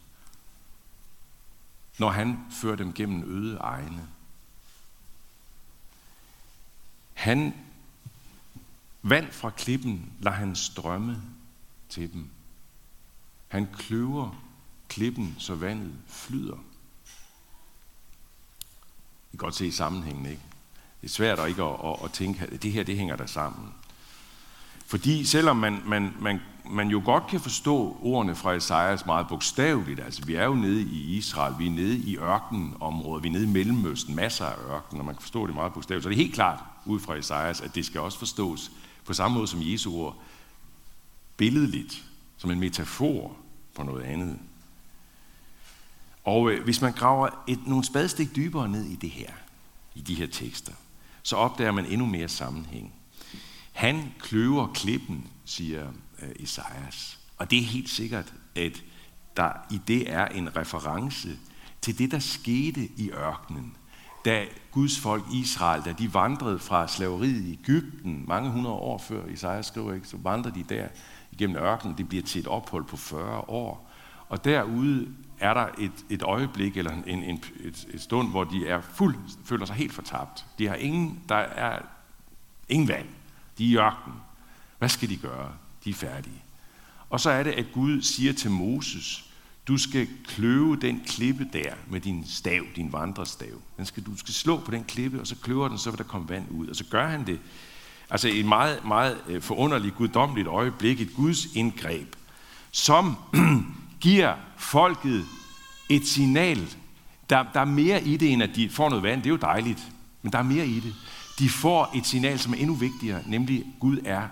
når 1.98 2.10
han 2.10 2.38
fører 2.50 2.76
dem 2.76 2.92
gennem 2.92 3.38
øde 3.38 3.56
egne. 3.56 4.08
Han 7.14 7.54
vand 9.02 9.32
fra 9.32 9.50
klippen 9.50 10.12
lader 10.20 10.36
han 10.36 10.56
strømme 10.56 11.22
til 11.88 12.12
dem. 12.12 12.30
Han 13.48 13.68
kløver 13.78 14.42
klippen, 14.88 15.36
så 15.38 15.54
vandet 15.54 15.94
flyder. 16.06 16.56
I 19.32 19.36
kan 19.36 19.38
godt 19.38 19.54
se 19.54 19.72
sammenhængen, 19.72 20.26
ikke? 20.26 20.42
Det 21.00 21.06
er 21.06 21.12
svært 21.12 21.38
at 21.38 21.48
ikke 21.48 21.62
at, 21.62 21.80
at, 21.84 22.04
at 22.04 22.12
tænke, 22.12 22.40
at 22.40 22.62
det 22.62 22.72
her 22.72 22.82
det 22.82 22.96
hænger 22.96 23.16
der 23.16 23.26
sammen. 23.26 23.74
Fordi 24.86 25.24
selvom 25.24 25.56
man, 25.56 25.82
man, 25.86 26.14
man, 26.20 26.40
man 26.70 26.88
jo 26.88 27.02
godt 27.04 27.26
kan 27.26 27.40
forstå 27.40 27.96
ordene 28.02 28.34
fra 28.34 28.52
Esajas 28.52 29.06
meget 29.06 29.28
bogstaveligt, 29.28 30.00
altså 30.00 30.24
vi 30.24 30.34
er 30.34 30.44
jo 30.44 30.54
nede 30.54 30.82
i 30.82 31.16
Israel, 31.16 31.54
vi 31.58 31.66
er 31.66 31.70
nede 31.70 31.98
i 31.98 32.18
ørkenområdet, 32.18 33.22
vi 33.22 33.28
er 33.28 33.32
nede 33.32 33.44
i 33.44 33.52
Mellemøsten, 33.52 34.14
masser 34.14 34.46
af 34.46 34.54
ørken, 34.70 34.98
og 34.98 35.04
man 35.04 35.14
kan 35.14 35.22
forstå 35.22 35.46
det 35.46 35.54
meget 35.54 35.72
bogstaveligt. 35.72 36.02
Så 36.02 36.08
det 36.08 36.14
er 36.14 36.22
helt 36.22 36.34
klart 36.34 36.58
ud 36.84 37.00
fra 37.00 37.14
Esajas, 37.14 37.60
at 37.60 37.74
det 37.74 37.86
skal 37.86 38.00
også 38.00 38.18
forstås 38.18 38.70
på 39.04 39.12
samme 39.12 39.34
måde 39.34 39.46
som 39.46 39.60
Jesu 39.62 39.96
ord, 39.96 40.16
billedligt, 41.36 42.04
som 42.36 42.50
en 42.50 42.60
metafor 42.60 43.36
på 43.74 43.82
noget 43.82 44.02
andet. 44.02 44.38
Og 46.24 46.50
øh, 46.50 46.64
hvis 46.64 46.80
man 46.80 46.92
graver 46.92 47.28
et, 47.46 47.66
nogle 47.66 47.84
spadestik 47.84 48.36
dybere 48.36 48.68
ned 48.68 48.84
i 48.84 48.96
det 48.96 49.10
her, 49.10 49.30
i 49.94 50.00
de 50.00 50.14
her 50.14 50.26
tekster, 50.26 50.72
så 51.22 51.36
opdager 51.36 51.72
man 51.72 51.86
endnu 51.86 52.06
mere 52.06 52.28
sammenhæng. 52.28 52.92
Han 53.76 54.12
kløver 54.18 54.66
klippen, 54.66 55.26
siger 55.44 55.86
øh, 56.22 56.28
Esajas. 56.40 57.18
Og 57.36 57.50
det 57.50 57.58
er 57.58 57.62
helt 57.62 57.88
sikkert, 57.88 58.34
at 58.54 58.82
der 59.36 59.50
i 59.70 59.80
det 59.88 60.12
er 60.12 60.26
en 60.26 60.56
reference 60.56 61.28
til 61.80 61.98
det, 61.98 62.10
der 62.10 62.18
skete 62.18 62.88
i 62.96 63.10
ørkenen, 63.10 63.76
da 64.24 64.44
Guds 64.72 65.00
folk 65.00 65.24
Israel, 65.34 65.82
da 65.84 65.92
de 65.92 66.14
vandrede 66.14 66.58
fra 66.58 66.88
slaveriet 66.88 67.42
i 67.42 67.52
Ægypten 67.52 68.24
mange 68.28 68.50
hundrede 68.50 68.74
år 68.74 68.98
før 68.98 69.26
Isaias 69.26 69.66
skriver 69.66 69.94
ikke, 69.94 70.08
så 70.08 70.16
vandrede 70.16 70.54
de 70.54 70.74
der 70.74 70.88
igennem 71.32 71.56
ørkenen. 71.56 71.98
Det 71.98 72.08
bliver 72.08 72.22
til 72.24 72.40
et 72.40 72.46
ophold 72.46 72.84
på 72.84 72.96
40 72.96 73.40
år. 73.40 73.90
Og 74.28 74.44
derude 74.44 75.08
er 75.38 75.54
der 75.54 75.66
et, 75.78 76.04
et 76.10 76.22
øjeblik 76.22 76.76
eller 76.76 76.92
en, 77.06 77.22
en, 77.22 77.44
et, 77.60 77.86
et 77.90 78.00
stund, 78.00 78.30
hvor 78.30 78.44
de 78.44 78.68
er 78.68 78.80
fuld, 78.80 79.16
føler 79.44 79.66
sig 79.66 79.76
helt 79.76 79.92
fortabt. 79.92 80.46
De 80.58 80.68
har 80.68 80.74
ingen, 80.74 81.20
der 81.28 81.36
er 81.36 81.82
ingen 82.68 82.88
vand. 82.88 83.06
De 83.58 83.64
er 83.64 83.68
i 83.68 83.76
ørkenen. 83.76 84.18
Hvad 84.78 84.88
skal 84.88 85.08
de 85.08 85.16
gøre? 85.16 85.52
De 85.84 85.90
er 85.90 85.94
færdige. 85.94 86.42
Og 87.10 87.20
så 87.20 87.30
er 87.30 87.42
det, 87.42 87.52
at 87.52 87.66
Gud 87.72 88.02
siger 88.02 88.32
til 88.32 88.50
Moses, 88.50 89.24
du 89.68 89.78
skal 89.78 90.08
kløve 90.24 90.76
den 90.76 91.02
klippe 91.06 91.48
der 91.52 91.74
med 91.90 92.00
din 92.00 92.24
stav, 92.26 92.62
din 92.76 92.92
vandrestav. 92.92 93.54
Den 93.76 93.86
skal, 93.86 94.02
du 94.02 94.16
skal 94.16 94.34
slå 94.34 94.60
på 94.60 94.70
den 94.70 94.84
klippe, 94.84 95.20
og 95.20 95.26
så 95.26 95.36
kløver 95.42 95.68
den, 95.68 95.78
så 95.78 95.90
vil 95.90 95.98
der 95.98 96.04
komme 96.04 96.28
vand 96.28 96.46
ud. 96.50 96.68
Og 96.68 96.76
så 96.76 96.84
gør 96.90 97.08
han 97.08 97.26
det. 97.26 97.40
Altså 98.10 98.28
et 98.28 98.44
meget, 98.44 98.84
meget 98.84 99.18
øh, 99.28 99.42
forunderligt, 99.42 99.94
guddommeligt 99.94 100.48
øjeblik, 100.48 101.00
et 101.00 101.14
Guds 101.16 101.46
indgreb, 101.54 102.16
som 102.70 103.16
giver 104.00 104.34
folket 104.56 105.24
et 105.88 106.06
signal. 106.06 106.74
Der, 107.30 107.44
der 107.54 107.60
er 107.60 107.64
mere 107.64 108.04
i 108.04 108.16
det, 108.16 108.32
end 108.32 108.42
at 108.42 108.56
de 108.56 108.70
får 108.70 108.88
noget 108.88 109.02
vand. 109.02 109.22
Det 109.22 109.26
er 109.26 109.34
jo 109.34 109.36
dejligt, 109.36 109.92
men 110.22 110.32
der 110.32 110.38
er 110.38 110.42
mere 110.42 110.66
i 110.66 110.80
det. 110.80 110.94
De 111.38 111.48
får 111.48 111.90
et 111.94 112.06
signal, 112.06 112.38
som 112.38 112.52
er 112.52 112.56
endnu 112.56 112.74
vigtigere, 112.74 113.22
nemlig 113.26 113.64
Gud 113.80 113.98
er 114.04 114.28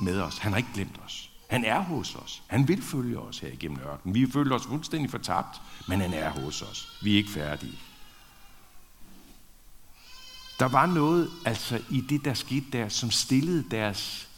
med 0.00 0.20
os. 0.20 0.38
Han 0.38 0.52
har 0.52 0.56
ikke 0.56 0.70
glemt 0.74 1.00
os. 1.04 1.30
Han 1.50 1.64
er 1.64 1.80
hos 1.80 2.14
os. 2.14 2.42
Han 2.46 2.68
vil 2.68 2.82
følge 2.82 3.18
os 3.18 3.38
her 3.38 3.48
igennem 3.48 3.78
ørkenen. 3.78 4.14
Vi 4.14 4.30
føler 4.30 4.54
os 4.54 4.66
fuldstændig 4.66 5.10
fortabt, 5.10 5.60
men 5.88 6.00
han 6.00 6.14
er 6.14 6.30
hos 6.30 6.62
os. 6.62 6.98
Vi 7.02 7.12
er 7.12 7.16
ikke 7.16 7.30
færdige. 7.30 7.78
Der 10.58 10.66
var 10.66 10.86
noget 10.86 11.30
altså 11.44 11.82
i 11.90 12.00
det, 12.00 12.24
der 12.24 12.34
skete 12.34 12.66
der, 12.72 12.88
som 12.88 13.10
stillede 13.10 13.64
deres 13.70 14.28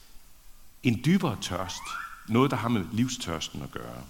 en 0.82 1.00
dybere 1.04 1.36
tørst. 1.40 1.82
Noget, 2.28 2.50
der 2.50 2.56
har 2.56 2.68
med 2.68 2.84
livstørsten 2.92 3.62
at 3.62 3.70
gøre. 3.70 4.02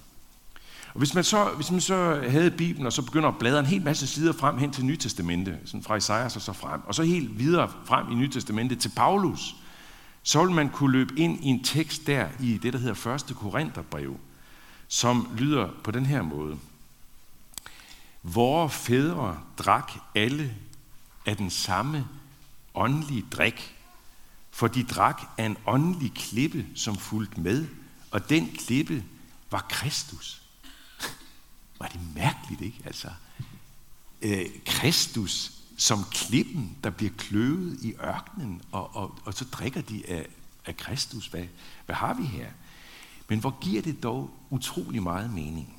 Og 0.93 0.97
hvis 0.97 1.13
man, 1.13 1.23
så, 1.23 1.51
hvis 1.55 1.71
man 1.71 1.81
så 1.81 2.23
havde 2.29 2.51
Bibelen, 2.51 2.85
og 2.85 2.93
så 2.93 3.01
begynder 3.01 3.29
at 3.29 3.37
bladre 3.39 3.59
en 3.59 3.65
hel 3.65 3.81
masse 3.81 4.07
sider 4.07 4.33
frem 4.33 4.57
hen 4.57 4.71
til 4.71 4.85
Nytestamentet, 4.85 5.57
sådan 5.65 5.83
fra 5.83 5.95
Isaias 5.95 6.35
og 6.35 6.41
så 6.41 6.53
frem, 6.53 6.81
og 6.85 6.95
så 6.95 7.03
helt 7.03 7.39
videre 7.39 7.71
frem 7.85 8.11
i 8.11 8.15
Nytestamentet 8.15 8.79
til 8.79 8.91
Paulus, 8.95 9.55
så 10.23 10.45
vil 10.45 10.55
man 10.55 10.69
kunne 10.69 10.91
løbe 10.91 11.19
ind 11.19 11.43
i 11.43 11.47
en 11.47 11.63
tekst 11.63 12.07
der 12.07 12.27
i 12.39 12.57
det, 12.57 12.73
der 12.73 12.79
hedder 12.79 13.15
1. 13.29 13.35
Korintherbrev, 13.35 14.19
som 14.87 15.27
lyder 15.37 15.69
på 15.83 15.91
den 15.91 16.05
her 16.05 16.21
måde. 16.21 16.57
Vore 18.23 18.69
fædre 18.69 19.39
drak 19.57 19.91
alle 20.15 20.55
af 21.25 21.37
den 21.37 21.49
samme 21.49 22.07
åndelige 22.75 23.25
drik, 23.31 23.75
for 24.51 24.67
de 24.67 24.83
drak 24.83 25.21
af 25.37 25.45
en 25.45 25.57
åndelig 25.65 26.13
klippe, 26.13 26.65
som 26.75 26.95
fulgte 26.95 27.41
med, 27.41 27.67
og 28.11 28.29
den 28.29 28.49
klippe 28.65 29.03
var 29.51 29.65
Kristus. 29.69 30.41
Var 31.79 31.87
det 31.87 32.01
mærkeligt, 32.15 32.61
ikke? 32.61 32.81
Altså, 32.85 33.09
øh, 34.21 34.45
Kristus 34.65 35.59
som 35.79 36.03
klippen, 36.11 36.77
der 36.83 36.89
bliver 36.89 37.11
kløvet 37.17 37.79
i 37.81 37.93
ørkenen, 37.93 38.61
og, 38.71 38.95
og, 38.95 39.19
og 39.25 39.33
så 39.33 39.45
drikker 39.45 39.81
de 39.81 40.09
af, 40.09 40.25
af 40.65 40.77
Kristus. 40.77 41.27
Hvad, 41.27 41.45
hvad 41.85 41.95
har 41.95 42.13
vi 42.13 42.23
her? 42.23 42.47
Men 43.27 43.39
hvor 43.39 43.59
giver 43.61 43.81
det 43.81 44.03
dog 44.03 44.31
utrolig 44.49 45.03
meget 45.03 45.33
mening? 45.33 45.75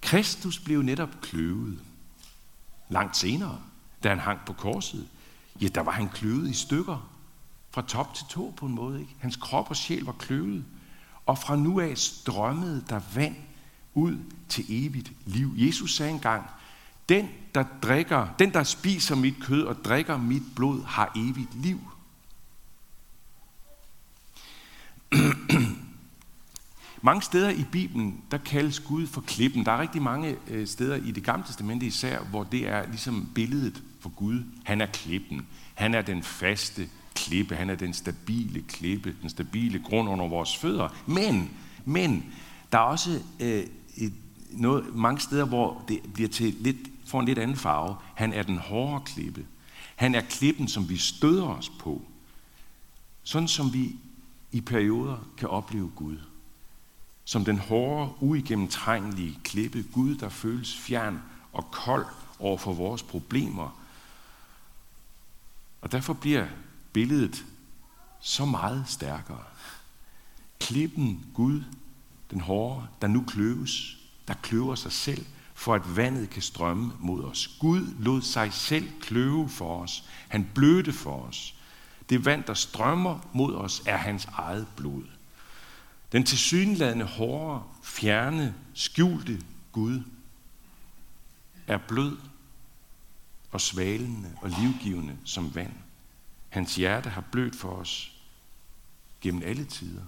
Kristus 0.00 0.58
blev 0.58 0.82
netop 0.82 1.20
kløvet 1.20 1.80
langt 2.88 3.16
senere, 3.16 3.60
da 4.02 4.08
han 4.08 4.18
hang 4.18 4.40
på 4.46 4.52
korset. 4.52 5.08
Ja, 5.60 5.68
der 5.68 5.80
var 5.80 5.92
han 5.92 6.08
kløvet 6.08 6.50
i 6.50 6.54
stykker, 6.54 7.10
fra 7.70 7.82
top 7.82 8.14
til 8.14 8.26
tå 8.30 8.54
på 8.56 8.66
en 8.66 8.74
måde. 8.74 9.00
Ikke? 9.00 9.14
Hans 9.18 9.36
krop 9.36 9.70
og 9.70 9.76
sjæl 9.76 10.04
var 10.04 10.12
kløvet, 10.12 10.64
og 11.26 11.38
fra 11.38 11.56
nu 11.56 11.80
af 11.80 11.98
strømmede 11.98 12.84
der 12.88 13.00
vand 13.14 13.36
ud 13.98 14.18
til 14.48 14.64
evigt 14.68 15.12
liv. 15.26 15.54
Jesus 15.56 15.96
sagde 15.96 16.12
engang, 16.12 16.44
den, 17.08 17.28
der 17.54 17.64
drikker, 17.82 18.28
den, 18.38 18.52
der 18.52 18.62
spiser 18.62 19.16
mit 19.16 19.34
kød 19.40 19.62
og 19.62 19.84
drikker 19.84 20.16
mit 20.16 20.42
blod, 20.56 20.84
har 20.84 21.12
evigt 21.16 21.62
liv. 21.62 21.80
mange 27.02 27.22
steder 27.22 27.50
i 27.50 27.64
Bibelen, 27.72 28.22
der 28.30 28.38
kaldes 28.38 28.80
Gud 28.80 29.06
for 29.06 29.20
klippen. 29.20 29.64
Der 29.64 29.72
er 29.72 29.80
rigtig 29.80 30.02
mange 30.02 30.36
øh, 30.48 30.66
steder 30.66 30.96
i 30.96 31.10
det 31.10 31.24
gamle 31.24 31.46
testamente 31.46 31.86
især, 31.86 32.20
hvor 32.20 32.44
det 32.44 32.68
er 32.68 32.86
ligesom 32.86 33.30
billedet 33.34 33.82
for 34.00 34.08
Gud. 34.08 34.42
Han 34.64 34.80
er 34.80 34.86
klippen. 34.86 35.46
Han 35.74 35.94
er 35.94 36.02
den 36.02 36.22
faste 36.22 36.88
klippe. 37.14 37.56
Han 37.56 37.70
er 37.70 37.74
den 37.74 37.94
stabile 37.94 38.62
klippe, 38.62 39.14
den 39.22 39.30
stabile 39.30 39.78
grund 39.78 40.08
under 40.08 40.28
vores 40.28 40.56
fødder. 40.56 40.88
Men, 41.06 41.50
men 41.84 42.24
der 42.72 42.78
er 42.78 42.82
også 42.82 43.20
øh, 43.40 43.66
et, 44.04 44.14
noget, 44.50 44.94
mange 44.94 45.20
steder, 45.20 45.44
hvor 45.44 45.84
det 45.88 46.00
bliver 46.14 46.28
til 46.28 46.56
lidt 46.60 46.76
får 47.08 47.20
en 47.20 47.26
lidt 47.26 47.38
anden 47.38 47.56
farve. 47.56 47.96
Han 48.14 48.32
er 48.32 48.42
den 48.42 48.58
hårde 48.58 49.04
klippe. 49.04 49.46
Han 49.96 50.14
er 50.14 50.20
klippen, 50.20 50.68
som 50.68 50.88
vi 50.88 50.96
støder 50.96 51.46
os 51.46 51.68
på. 51.68 52.02
Sådan 53.22 53.48
som 53.48 53.72
vi 53.72 53.96
i 54.52 54.60
perioder 54.60 55.18
kan 55.36 55.48
opleve 55.48 55.90
Gud. 55.96 56.16
Som 57.24 57.44
den 57.44 57.58
hårde, 57.58 58.12
uigennemtrængelige 58.20 59.38
klippe. 59.44 59.84
Gud, 59.92 60.14
der 60.14 60.28
føles 60.28 60.76
fjern 60.76 61.22
og 61.52 61.70
kold 61.70 62.06
over 62.38 62.58
for 62.58 62.72
vores 62.72 63.02
problemer. 63.02 63.78
Og 65.80 65.92
derfor 65.92 66.12
bliver 66.12 66.46
billedet 66.92 67.44
så 68.20 68.44
meget 68.44 68.84
stærkere. 68.86 69.44
Klippen, 70.60 71.26
Gud, 71.34 71.62
den 72.30 72.40
hårde, 72.40 72.86
der 73.02 73.08
nu 73.08 73.24
kløves, 73.26 73.96
der 74.28 74.34
kløver 74.34 74.74
sig 74.74 74.92
selv 74.92 75.26
for 75.54 75.74
at 75.74 75.96
vandet 75.96 76.30
kan 76.30 76.42
strømme 76.42 76.92
mod 76.98 77.24
os. 77.24 77.50
Gud 77.60 77.94
lod 77.98 78.22
sig 78.22 78.52
selv 78.52 78.90
kløve 79.00 79.48
for 79.48 79.82
os. 79.82 80.04
Han 80.28 80.50
blødte 80.54 80.92
for 80.92 81.22
os. 81.22 81.54
Det 82.08 82.24
vand, 82.24 82.44
der 82.44 82.54
strømmer 82.54 83.28
mod 83.32 83.54
os, 83.54 83.82
er 83.86 83.96
hans 83.96 84.24
eget 84.24 84.66
blod. 84.76 85.04
Den 86.12 86.24
tilsyneladende 86.24 87.04
hårde, 87.04 87.62
fjerne, 87.82 88.54
skjulte 88.74 89.42
Gud 89.72 90.02
er 91.66 91.78
blød 91.78 92.16
og 93.50 93.60
svalende 93.60 94.32
og 94.42 94.50
livgivende 94.50 95.16
som 95.24 95.54
vand. 95.54 95.72
Hans 96.48 96.76
hjerte 96.76 97.10
har 97.10 97.20
blødt 97.20 97.56
for 97.56 97.70
os 97.70 98.12
gennem 99.20 99.42
alle 99.44 99.64
tider. 99.64 100.02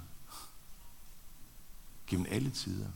Gennem 2.11 2.27
alle 2.31 2.51
tider. 2.51 2.89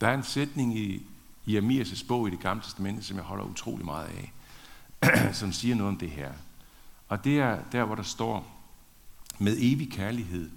Der 0.00 0.08
er 0.08 0.14
en 0.14 0.22
sætning 0.22 0.78
i, 0.78 1.06
Jeremias' 1.48 2.06
bog 2.06 2.28
i 2.28 2.30
det 2.30 2.40
gamle 2.40 2.62
testamente, 2.62 3.02
som 3.02 3.16
jeg 3.16 3.24
holder 3.24 3.44
utrolig 3.44 3.84
meget 3.84 4.08
af, 4.08 4.32
som 5.40 5.52
siger 5.52 5.74
noget 5.74 5.92
om 5.92 5.98
det 5.98 6.10
her. 6.10 6.32
Og 7.08 7.24
det 7.24 7.38
er 7.38 7.62
der, 7.72 7.84
hvor 7.84 7.94
der 7.94 8.02
står, 8.02 8.62
med 9.38 9.56
evig 9.58 9.92
kærlighed 9.92 10.50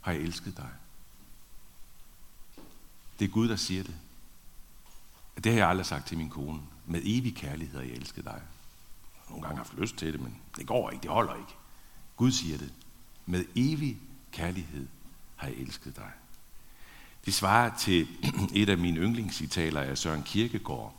har 0.00 0.12
jeg 0.12 0.20
elsket 0.20 0.56
dig. 0.56 0.68
Det 3.18 3.24
er 3.24 3.28
Gud, 3.28 3.48
der 3.48 3.56
siger 3.56 3.82
det. 3.82 3.94
Det 5.36 5.52
har 5.52 5.58
jeg 5.58 5.68
aldrig 5.68 5.86
sagt 5.86 6.06
til 6.06 6.18
min 6.18 6.30
kone. 6.30 6.60
Med 6.86 7.00
evig 7.04 7.34
kærlighed 7.34 7.78
har 7.78 7.84
jeg 7.86 7.94
elsket 7.94 8.24
dig. 8.24 8.42
Nogle 9.28 9.42
gange 9.42 9.56
har 9.56 9.64
jeg 9.64 9.70
haft 9.70 9.80
lyst 9.80 9.96
til 9.96 10.12
det, 10.12 10.20
men 10.20 10.36
det 10.56 10.66
går 10.66 10.90
ikke, 10.90 11.02
det 11.02 11.10
holder 11.10 11.34
ikke. 11.34 11.54
Gud 12.16 12.32
siger 12.32 12.58
det. 12.58 12.72
Med 13.26 13.44
evig 13.54 13.98
kærlighed 14.32 14.88
har 15.36 15.48
jeg 15.48 15.56
elsket 15.56 15.96
dig. 15.96 16.10
Det 17.24 17.34
svarer 17.34 17.76
til 17.78 18.08
et 18.54 18.68
af 18.68 18.78
mine 18.78 19.00
yndlingscitaler 19.00 19.80
af 19.80 19.98
Søren 19.98 20.22
Kierkegaard, 20.22 20.94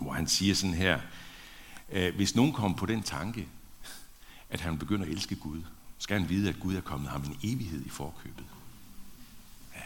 hvor 0.00 0.12
han 0.12 0.26
siger 0.26 0.54
sådan 0.54 0.74
her, 0.74 1.00
øh, 1.92 2.14
hvis 2.14 2.34
nogen 2.34 2.52
kommer 2.52 2.78
på 2.78 2.86
den 2.86 3.02
tanke, 3.02 3.48
at 4.50 4.60
han 4.60 4.78
begynder 4.78 5.04
at 5.06 5.12
elske 5.12 5.36
Gud, 5.36 5.62
skal 5.98 6.20
han 6.20 6.28
vide, 6.28 6.48
at 6.48 6.60
Gud 6.60 6.74
er 6.74 6.80
kommet 6.80 7.10
ham 7.10 7.22
en 7.22 7.38
evighed 7.42 7.86
i 7.86 7.88
forkøbet. 7.88 8.44
Ja. 9.74 9.80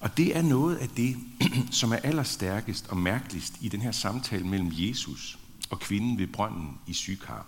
Og 0.00 0.16
det 0.16 0.36
er 0.36 0.42
noget 0.42 0.76
af 0.76 0.88
det, 0.88 1.16
som 1.80 1.92
er 1.92 1.96
allerstærkest 1.96 2.86
og 2.86 2.96
mærkeligst 2.96 3.54
i 3.60 3.68
den 3.68 3.80
her 3.80 3.92
samtale 3.92 4.46
mellem 4.46 4.70
Jesus 4.72 5.38
og 5.70 5.80
kvinden 5.80 6.18
ved 6.18 6.26
brønden 6.26 6.78
i 6.86 6.92
Sykar. 6.92 7.46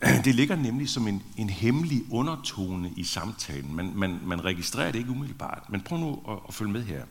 Det 0.24 0.34
ligger 0.34 0.56
nemlig 0.56 0.88
som 0.88 1.08
en, 1.08 1.22
en 1.36 1.50
hemmelig 1.50 2.02
undertone 2.12 2.92
i 2.96 3.04
samtalen. 3.04 3.74
Man, 3.74 3.92
man, 3.94 4.20
man 4.22 4.44
registrerer 4.44 4.92
det 4.92 4.98
ikke 4.98 5.10
umiddelbart. 5.10 5.70
Men 5.70 5.80
prøv 5.80 5.98
nu 5.98 6.22
at, 6.28 6.38
at 6.48 6.54
følge 6.54 6.72
med 6.72 6.84
her. 6.84 7.04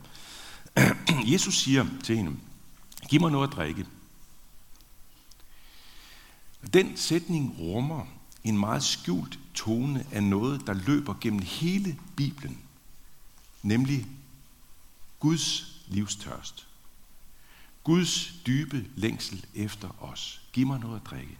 Jesus 1.32 1.54
siger 1.54 1.86
til 2.04 2.16
hende, 2.16 2.36
giv 3.08 3.20
mig 3.20 3.30
noget 3.30 3.48
at 3.48 3.54
drikke. 3.54 3.86
Den 6.72 6.96
sætning 6.96 7.56
rummer 7.58 8.06
en 8.44 8.58
meget 8.58 8.82
skjult 8.82 9.38
tone 9.54 10.06
af 10.12 10.22
noget, 10.22 10.66
der 10.66 10.72
løber 10.72 11.14
gennem 11.20 11.42
hele 11.42 11.98
Bibelen, 12.16 12.58
nemlig 13.62 14.06
Guds 15.20 15.74
livstørst. 15.88 16.66
Guds 17.84 18.34
dybe 18.46 18.86
længsel 18.96 19.46
efter 19.54 20.02
os. 20.02 20.40
Giv 20.52 20.66
mig 20.66 20.80
noget 20.80 21.00
at 21.00 21.06
drikke. 21.06 21.38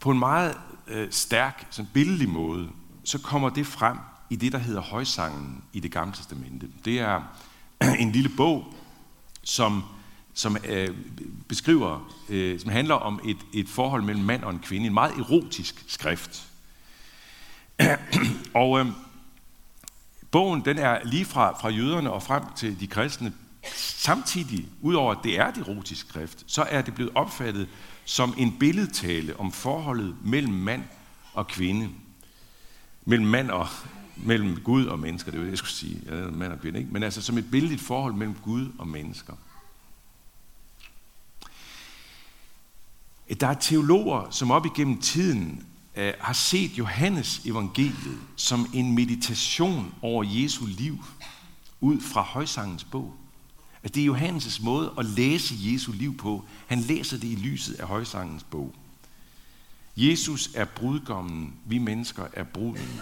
På 0.00 0.10
en 0.10 0.18
meget 0.18 0.56
øh, 0.86 1.08
stærk, 1.10 1.66
sådan 1.70 1.90
billedlig 1.92 2.28
måde, 2.28 2.68
så 3.04 3.18
kommer 3.18 3.48
det 3.48 3.66
frem 3.66 3.96
i 4.30 4.36
det, 4.36 4.52
der 4.52 4.58
hedder 4.58 4.80
højsangen 4.80 5.64
i 5.72 5.80
det 5.80 5.92
gamle 5.92 6.14
testamente. 6.14 6.68
Det 6.84 7.00
er 7.00 7.22
en 7.98 8.12
lille 8.12 8.30
bog, 8.36 8.74
som, 9.42 9.84
som 10.34 10.56
øh, 10.68 10.96
beskriver, 11.48 12.12
øh, 12.28 12.60
som 12.60 12.70
handler 12.70 12.94
om 12.94 13.20
et, 13.24 13.36
et 13.52 13.68
forhold 13.68 14.02
mellem 14.02 14.24
mand 14.24 14.44
og 14.44 14.50
en 14.50 14.58
kvinde. 14.58 14.86
En 14.86 14.94
meget 14.94 15.18
erotisk 15.18 15.84
skrift. 15.86 16.46
og 18.54 18.80
øh, 18.80 18.86
bogen 20.30 20.64
den 20.64 20.78
er 20.78 20.98
lige 21.04 21.24
fra, 21.24 21.60
fra 21.60 21.68
jøderne 21.68 22.12
og 22.12 22.22
frem 22.22 22.42
til 22.56 22.80
de 22.80 22.86
kristne. 22.86 23.32
Samtidig, 23.76 24.68
udover 24.80 25.12
at 25.12 25.18
det 25.24 25.38
er 25.38 25.48
et 25.48 25.58
erotisk 25.58 26.08
skrift, 26.08 26.44
så 26.46 26.62
er 26.62 26.82
det 26.82 26.94
blevet 26.94 27.12
opfattet 27.14 27.68
som 28.10 28.34
en 28.38 28.58
billedtale 28.58 29.40
om 29.40 29.52
forholdet 29.52 30.16
mellem 30.24 30.52
mand 30.52 30.82
og 31.34 31.46
kvinde. 31.46 31.88
Mellem 33.04 33.28
mand 33.28 33.50
og 33.50 33.66
mellem 34.16 34.60
Gud 34.60 34.86
og 34.86 34.98
mennesker, 34.98 35.30
det 35.30 35.38
er 35.38 35.40
jo 35.40 35.44
det, 35.44 35.50
jeg 35.50 35.58
skulle 35.58 35.72
sige. 35.72 36.02
Ja, 36.06 36.30
mand 36.30 36.52
og 36.52 36.60
kvinde, 36.60 36.78
ikke? 36.78 36.92
Men 36.92 37.02
altså 37.02 37.22
som 37.22 37.38
et 37.38 37.50
billedligt 37.50 37.80
forhold 37.80 38.14
mellem 38.14 38.36
Gud 38.44 38.68
og 38.78 38.88
mennesker. 38.88 39.32
Der 43.40 43.46
er 43.46 43.54
teologer, 43.54 44.30
som 44.30 44.50
op 44.50 44.66
igennem 44.66 45.00
tiden 45.00 45.66
øh, 45.96 46.12
har 46.20 46.32
set 46.32 46.78
Johannes 46.78 47.38
evangeliet 47.44 48.18
som 48.36 48.70
en 48.74 48.94
meditation 48.94 49.94
over 50.02 50.24
Jesu 50.24 50.66
liv 50.66 51.04
ud 51.80 52.00
fra 52.00 52.22
højsangens 52.22 52.84
bog. 52.84 53.14
Altså, 53.82 53.94
det 53.94 54.06
er 54.06 54.14
Johannes' 54.14 54.64
måde 54.64 54.92
at 54.98 55.04
læse 55.04 55.54
Jesu 55.58 55.92
liv 55.92 56.16
på. 56.16 56.44
Han 56.66 56.80
læser 56.80 57.18
det 57.18 57.28
i 57.28 57.34
lyset 57.34 57.74
af 57.74 57.86
højsangens 57.86 58.44
bog. 58.44 58.74
Jesus 59.96 60.50
er 60.54 60.64
brudgommen, 60.64 61.54
vi 61.66 61.78
mennesker 61.78 62.24
er 62.32 62.44
bruden. 62.44 63.00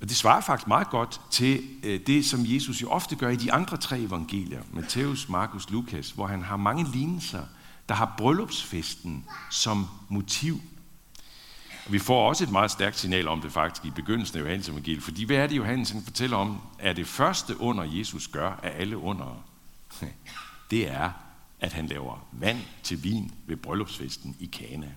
Og 0.00 0.08
det 0.08 0.16
svarer 0.16 0.40
faktisk 0.40 0.68
meget 0.68 0.90
godt 0.90 1.20
til 1.30 1.62
øh, 1.82 2.00
det, 2.06 2.24
som 2.24 2.40
Jesus 2.44 2.82
jo 2.82 2.90
ofte 2.90 3.16
gør 3.16 3.28
i 3.28 3.36
de 3.36 3.52
andre 3.52 3.76
tre 3.76 4.00
evangelier, 4.00 4.62
Matthæus, 4.72 5.28
Markus, 5.28 5.70
Lukas, 5.70 6.10
hvor 6.10 6.26
han 6.26 6.42
har 6.42 6.56
mange 6.56 6.90
lignelser, 6.92 7.42
der 7.88 7.94
har 7.94 8.14
bryllupsfesten 8.18 9.24
som 9.50 9.86
motiv. 10.08 10.60
Vi 11.88 11.98
får 11.98 12.28
også 12.28 12.44
et 12.44 12.50
meget 12.50 12.70
stærkt 12.70 12.98
signal 12.98 13.28
om 13.28 13.40
det 13.40 13.52
faktisk 13.52 13.84
i 13.84 13.90
begyndelsen 13.90 14.38
af 14.38 14.42
Johannes 14.42 14.68
evangeliet, 14.68 15.02
fordi 15.02 15.24
hvad 15.24 15.36
er 15.36 15.46
det, 15.46 15.56
Johannes 15.56 15.90
han 15.90 16.02
fortæller 16.02 16.36
om, 16.36 16.60
er 16.78 16.92
det 16.92 17.06
første 17.06 17.60
under, 17.60 17.84
Jesus 17.84 18.28
gør 18.28 18.50
af 18.62 18.80
alle 18.80 18.98
under? 18.98 19.44
Det 20.70 20.90
er, 20.90 21.10
at 21.60 21.72
han 21.72 21.86
laver 21.86 22.26
vand 22.32 22.58
til 22.82 23.04
vin 23.04 23.32
ved 23.46 23.56
bryllupsfesten 23.56 24.36
i 24.40 24.46
Kana. 24.46 24.92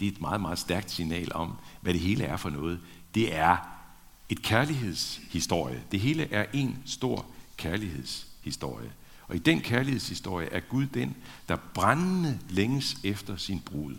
Det 0.00 0.08
er 0.08 0.12
et 0.12 0.20
meget, 0.20 0.40
meget 0.40 0.58
stærkt 0.58 0.90
signal 0.90 1.34
om, 1.34 1.52
hvad 1.80 1.92
det 1.92 2.00
hele 2.00 2.24
er 2.24 2.36
for 2.36 2.50
noget. 2.50 2.80
Det 3.14 3.34
er 3.34 3.56
et 4.28 4.42
kærlighedshistorie. 4.42 5.82
Det 5.92 6.00
hele 6.00 6.32
er 6.32 6.46
en 6.52 6.82
stor 6.86 7.26
kærlighedshistorie. 7.56 8.92
Og 9.28 9.36
i 9.36 9.38
den 9.38 9.60
kærlighedshistorie 9.60 10.52
er 10.52 10.60
Gud 10.60 10.86
den, 10.86 11.16
der 11.48 11.56
brændende 11.56 12.38
længes 12.48 12.96
efter 13.04 13.36
sin 13.36 13.60
brud. 13.60 13.94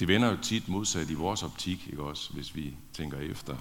Det 0.00 0.08
vender 0.08 0.30
jo 0.30 0.36
tit 0.36 0.68
modsat 0.68 1.10
i 1.10 1.14
vores 1.14 1.42
optik, 1.42 1.88
ikke 1.90 2.02
også, 2.02 2.32
hvis 2.32 2.56
vi 2.56 2.74
tænker 2.92 3.18
efter. 3.18 3.56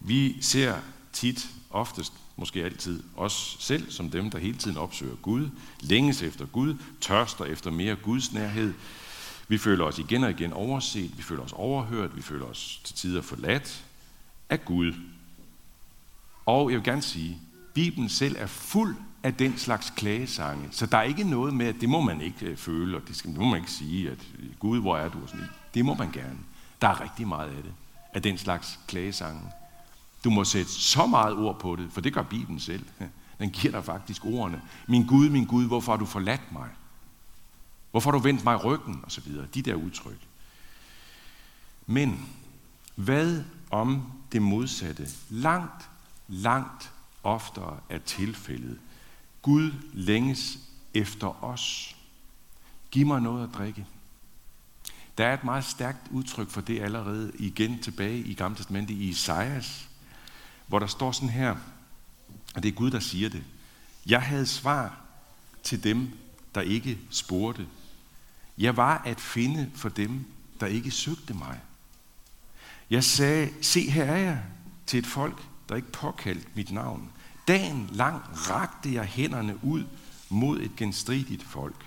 Vi 0.00 0.42
ser 0.42 0.76
tit, 1.12 1.48
oftest, 1.70 2.12
måske 2.36 2.64
altid, 2.64 3.02
os 3.16 3.56
selv 3.60 3.90
som 3.90 4.10
dem, 4.10 4.30
der 4.30 4.38
hele 4.38 4.58
tiden 4.58 4.76
opsøger 4.76 5.16
Gud, 5.16 5.48
længes 5.80 6.22
efter 6.22 6.46
Gud, 6.46 6.76
tørster 7.00 7.44
efter 7.44 7.70
mere 7.70 7.96
Guds 7.96 8.32
nærhed. 8.32 8.74
Vi 9.48 9.58
føler 9.58 9.84
os 9.84 9.98
igen 9.98 10.24
og 10.24 10.30
igen 10.30 10.52
overset, 10.52 11.18
vi 11.18 11.22
føler 11.22 11.42
os 11.42 11.52
overhørt, 11.52 12.16
vi 12.16 12.22
føler 12.22 12.46
os 12.46 12.80
til 12.84 12.94
tider 12.94 13.22
forladt 13.22 13.84
af 14.50 14.64
Gud. 14.64 14.92
Og 16.46 16.70
jeg 16.70 16.78
vil 16.78 16.84
gerne 16.84 17.02
sige, 17.02 17.38
Bibelen 17.74 18.08
selv 18.08 18.36
er 18.38 18.46
fuld 18.46 18.96
af 19.22 19.34
den 19.34 19.58
slags 19.58 19.92
klagesange, 19.96 20.68
så 20.70 20.86
der 20.86 20.98
er 20.98 21.02
ikke 21.02 21.24
noget 21.24 21.54
med, 21.54 21.66
at 21.66 21.80
det 21.80 21.88
må 21.88 22.00
man 22.00 22.20
ikke 22.20 22.46
øh, 22.46 22.56
føle, 22.56 22.96
og 22.96 23.02
det, 23.08 23.16
skal, 23.16 23.30
det 23.30 23.38
må 23.38 23.44
man 23.44 23.60
ikke 23.60 23.72
sige, 23.72 24.10
at 24.10 24.18
øh, 24.38 24.46
Gud, 24.58 24.80
hvor 24.80 24.96
er 24.96 25.08
du? 25.08 25.18
Og 25.22 25.28
sådan 25.28 25.46
det 25.74 25.84
må 25.84 25.94
man 25.94 26.12
gerne. 26.12 26.38
Der 26.80 26.88
er 26.88 27.00
rigtig 27.00 27.28
meget 27.28 27.48
af 27.48 27.62
det, 27.62 27.72
af 28.14 28.22
den 28.22 28.38
slags 28.38 28.80
klagesange. 28.86 29.40
Du 30.24 30.30
må 30.30 30.44
sætte 30.44 30.72
så 30.72 31.06
meget 31.06 31.36
ord 31.36 31.58
på 31.58 31.76
det, 31.76 31.92
for 31.92 32.00
det 32.00 32.12
gør 32.12 32.22
Bibelen 32.22 32.60
selv. 32.60 32.86
Den 33.38 33.50
giver 33.50 33.72
dig 33.72 33.84
faktisk 33.84 34.24
ordene. 34.24 34.62
Min 34.88 35.06
Gud, 35.06 35.28
min 35.28 35.44
Gud, 35.44 35.66
hvorfor 35.66 35.92
har 35.92 35.96
du 35.96 36.06
forladt 36.06 36.52
mig? 36.52 36.68
Hvorfor 37.90 38.10
har 38.10 38.18
du 38.18 38.22
vendt 38.22 38.44
mig 38.44 38.64
ryggen? 38.64 39.00
Og 39.02 39.12
så 39.12 39.20
videre. 39.20 39.46
De 39.54 39.62
der 39.62 39.74
udtryk. 39.74 40.18
Men 41.86 42.28
hvad 42.94 43.42
om 43.70 44.12
det 44.32 44.42
modsatte? 44.42 45.08
Langt, 45.30 45.90
langt 46.28 46.92
oftere 47.22 47.78
er 47.88 47.98
tilfældet. 47.98 48.78
Gud 49.42 49.72
længes 49.92 50.58
efter 50.94 51.44
os. 51.44 51.96
Giv 52.90 53.06
mig 53.06 53.20
noget 53.20 53.48
at 53.48 53.54
drikke. 53.54 53.86
Der 55.18 55.26
er 55.26 55.34
et 55.34 55.44
meget 55.44 55.64
stærkt 55.64 55.98
udtryk 56.10 56.50
for 56.50 56.60
det 56.60 56.80
allerede 56.80 57.32
igen 57.38 57.78
tilbage 57.78 58.18
i 58.18 58.34
Gamle 58.34 58.56
Testamentet 58.56 58.94
i 58.94 59.08
Isaias, 59.08 59.88
hvor 60.66 60.78
der 60.78 60.86
står 60.86 61.12
sådan 61.12 61.28
her, 61.28 61.56
og 62.54 62.62
det 62.62 62.68
er 62.68 62.72
Gud, 62.72 62.90
der 62.90 63.00
siger 63.00 63.28
det. 63.28 63.42
Jeg 64.06 64.22
havde 64.22 64.46
svar 64.46 65.00
til 65.62 65.84
dem, 65.84 66.10
der 66.54 66.60
ikke 66.60 66.98
spurgte. 67.10 67.66
Jeg 68.58 68.76
var 68.76 69.02
at 69.04 69.20
finde 69.20 69.70
for 69.74 69.88
dem, 69.88 70.24
der 70.60 70.66
ikke 70.66 70.90
søgte 70.90 71.34
mig. 71.34 71.60
Jeg 72.90 73.04
sagde, 73.04 73.50
se 73.60 73.90
her 73.90 74.04
er 74.04 74.16
jeg, 74.16 74.42
til 74.86 74.98
et 74.98 75.06
folk, 75.06 75.42
der 75.68 75.76
ikke 75.76 75.92
påkaldte 75.92 76.46
mit 76.54 76.72
navn. 76.72 77.12
Dagen 77.48 77.90
lang 77.92 78.22
rakte 78.50 78.94
jeg 78.94 79.04
hænderne 79.04 79.64
ud 79.64 79.84
mod 80.28 80.60
et 80.60 80.76
genstridigt 80.76 81.42
folk. 81.42 81.86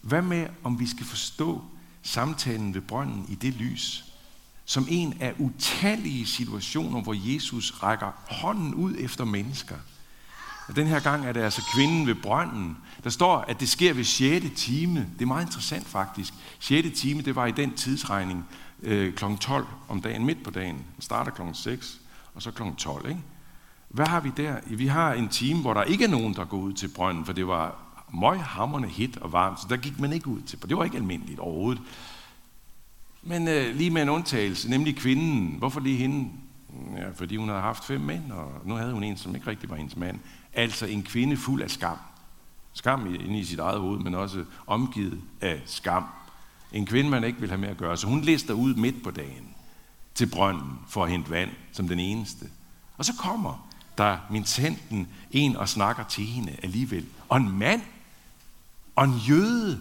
Hvad 0.00 0.22
med, 0.22 0.46
om 0.64 0.80
vi 0.80 0.86
skal 0.86 1.06
forstå 1.06 1.64
samtalen 2.02 2.74
ved 2.74 2.80
brønden 2.80 3.26
i 3.28 3.34
det 3.34 3.54
lys, 3.54 4.04
som 4.64 4.86
en 4.90 5.16
af 5.20 5.34
utallige 5.38 6.26
situationer, 6.26 7.02
hvor 7.02 7.34
Jesus 7.34 7.82
rækker 7.82 8.12
hånden 8.26 8.74
ud 8.74 8.94
efter 8.98 9.24
mennesker. 9.24 9.76
Og 10.68 10.76
den 10.76 10.86
her 10.86 11.00
gang 11.00 11.26
er 11.26 11.32
det 11.32 11.40
altså 11.40 11.62
kvinden 11.74 12.06
ved 12.06 12.14
brønden. 12.14 12.76
Der 13.04 13.10
står, 13.10 13.38
at 13.38 13.60
det 13.60 13.68
sker 13.68 13.94
ved 13.94 14.04
6. 14.04 14.46
time. 14.56 15.06
Det 15.14 15.22
er 15.22 15.26
meget 15.26 15.46
interessant 15.46 15.86
faktisk. 15.86 16.34
6. 16.58 17.00
time, 17.00 17.22
det 17.22 17.36
var 17.36 17.46
i 17.46 17.52
den 17.52 17.74
tidsregning 17.74 18.48
øh, 18.82 19.14
kl. 19.14 19.24
12 19.40 19.66
om 19.88 20.00
dagen, 20.00 20.24
midt 20.24 20.44
på 20.44 20.50
dagen. 20.50 20.74
Den 20.74 21.02
starter 21.02 21.30
kl. 21.30 21.42
6, 21.52 22.00
og 22.34 22.42
så 22.42 22.50
kl. 22.50 22.62
12. 22.78 23.08
Ikke? 23.08 23.20
Hvad 23.88 24.06
har 24.06 24.20
vi 24.20 24.32
der? 24.36 24.56
Vi 24.66 24.86
har 24.86 25.12
en 25.12 25.28
time, 25.28 25.60
hvor 25.60 25.74
der 25.74 25.82
ikke 25.82 26.04
er 26.04 26.08
nogen, 26.08 26.34
der 26.34 26.44
går 26.44 26.58
ud 26.58 26.72
til 26.72 26.88
brønden, 26.88 27.24
for 27.24 27.32
det 27.32 27.46
var 27.46 27.87
møghamrende 28.14 28.88
hit 28.88 29.16
og 29.16 29.32
varmt, 29.32 29.60
så 29.60 29.66
der 29.70 29.76
gik 29.76 30.00
man 30.00 30.12
ikke 30.12 30.28
ud 30.28 30.40
til. 30.40 30.62
Det 30.62 30.76
var 30.76 30.84
ikke 30.84 30.96
almindeligt 30.96 31.40
overhovedet. 31.40 31.82
Men 33.22 33.48
øh, 33.48 33.76
lige 33.76 33.90
med 33.90 34.02
en 34.02 34.08
undtagelse, 34.08 34.70
nemlig 34.70 34.96
kvinden. 34.96 35.54
Hvorfor 35.58 35.80
lige 35.80 35.96
hende? 35.96 36.30
Ja, 36.96 37.10
fordi 37.14 37.36
hun 37.36 37.48
havde 37.48 37.60
haft 37.60 37.84
fem 37.84 38.00
mænd, 38.00 38.32
og 38.32 38.52
nu 38.64 38.74
havde 38.74 38.92
hun 38.92 39.04
en, 39.04 39.16
som 39.16 39.34
ikke 39.34 39.46
rigtig 39.46 39.70
var 39.70 39.76
hendes 39.76 39.96
mand. 39.96 40.20
Altså 40.52 40.86
en 40.86 41.02
kvinde 41.02 41.36
fuld 41.36 41.62
af 41.62 41.70
skam. 41.70 41.96
Skam 42.72 43.14
inde 43.14 43.38
i 43.38 43.44
sit 43.44 43.58
eget 43.58 43.80
hoved, 43.80 43.98
men 43.98 44.14
også 44.14 44.44
omgivet 44.66 45.20
af 45.40 45.60
skam. 45.66 46.04
En 46.72 46.86
kvinde, 46.86 47.10
man 47.10 47.24
ikke 47.24 47.40
vil 47.40 47.48
have 47.48 47.60
med 47.60 47.68
at 47.68 47.76
gøre. 47.76 47.96
Så 47.96 48.06
hun 48.06 48.20
lister 48.20 48.54
ud 48.54 48.74
midt 48.74 49.02
på 49.02 49.10
dagen 49.10 49.54
til 50.14 50.26
brønden 50.26 50.78
for 50.88 51.04
at 51.04 51.10
hente 51.10 51.30
vand 51.30 51.50
som 51.72 51.88
den 51.88 51.98
eneste. 51.98 52.46
Og 52.96 53.04
så 53.04 53.12
kommer 53.18 53.68
der 53.98 54.18
min 54.30 54.44
senden 54.44 55.08
en 55.30 55.56
og 55.56 55.68
snakker 55.68 56.04
til 56.04 56.24
hende 56.24 56.56
alligevel. 56.62 57.06
Og 57.28 57.36
en 57.36 57.58
mand, 57.58 57.82
og 58.98 59.04
en 59.04 59.14
jøde. 59.14 59.80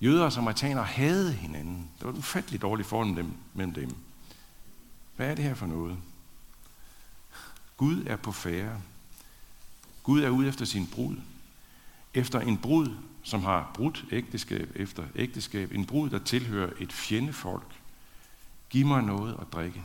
Jøder 0.00 0.24
og 0.24 0.32
samaritaner 0.32 0.82
havde 0.82 1.32
hinanden. 1.32 1.90
Det 1.98 2.06
var 2.06 2.12
et 2.12 2.18
ufatteligt 2.18 2.62
dårligt 2.62 2.88
forhold 2.88 3.16
dem, 3.16 3.32
mellem 3.54 3.74
dem. 3.74 3.96
Hvad 5.16 5.30
er 5.30 5.34
det 5.34 5.44
her 5.44 5.54
for 5.54 5.66
noget? 5.66 5.96
Gud 7.76 8.04
er 8.06 8.16
på 8.16 8.32
færre. 8.32 8.80
Gud 10.02 10.22
er 10.22 10.28
ude 10.28 10.48
efter 10.48 10.64
sin 10.64 10.86
brud. 10.86 11.16
Efter 12.14 12.40
en 12.40 12.58
brud, 12.58 12.96
som 13.22 13.42
har 13.42 13.70
brudt 13.74 14.04
ægteskab 14.10 14.72
efter 14.74 15.04
ægteskab, 15.14 15.72
en 15.72 15.86
brud, 15.86 16.10
der 16.10 16.18
tilhører 16.18 16.72
et 16.78 16.92
fjendefolk. 16.92 17.80
Giv 18.70 18.86
mig 18.86 19.02
noget 19.02 19.36
at 19.40 19.52
drikke. 19.52 19.82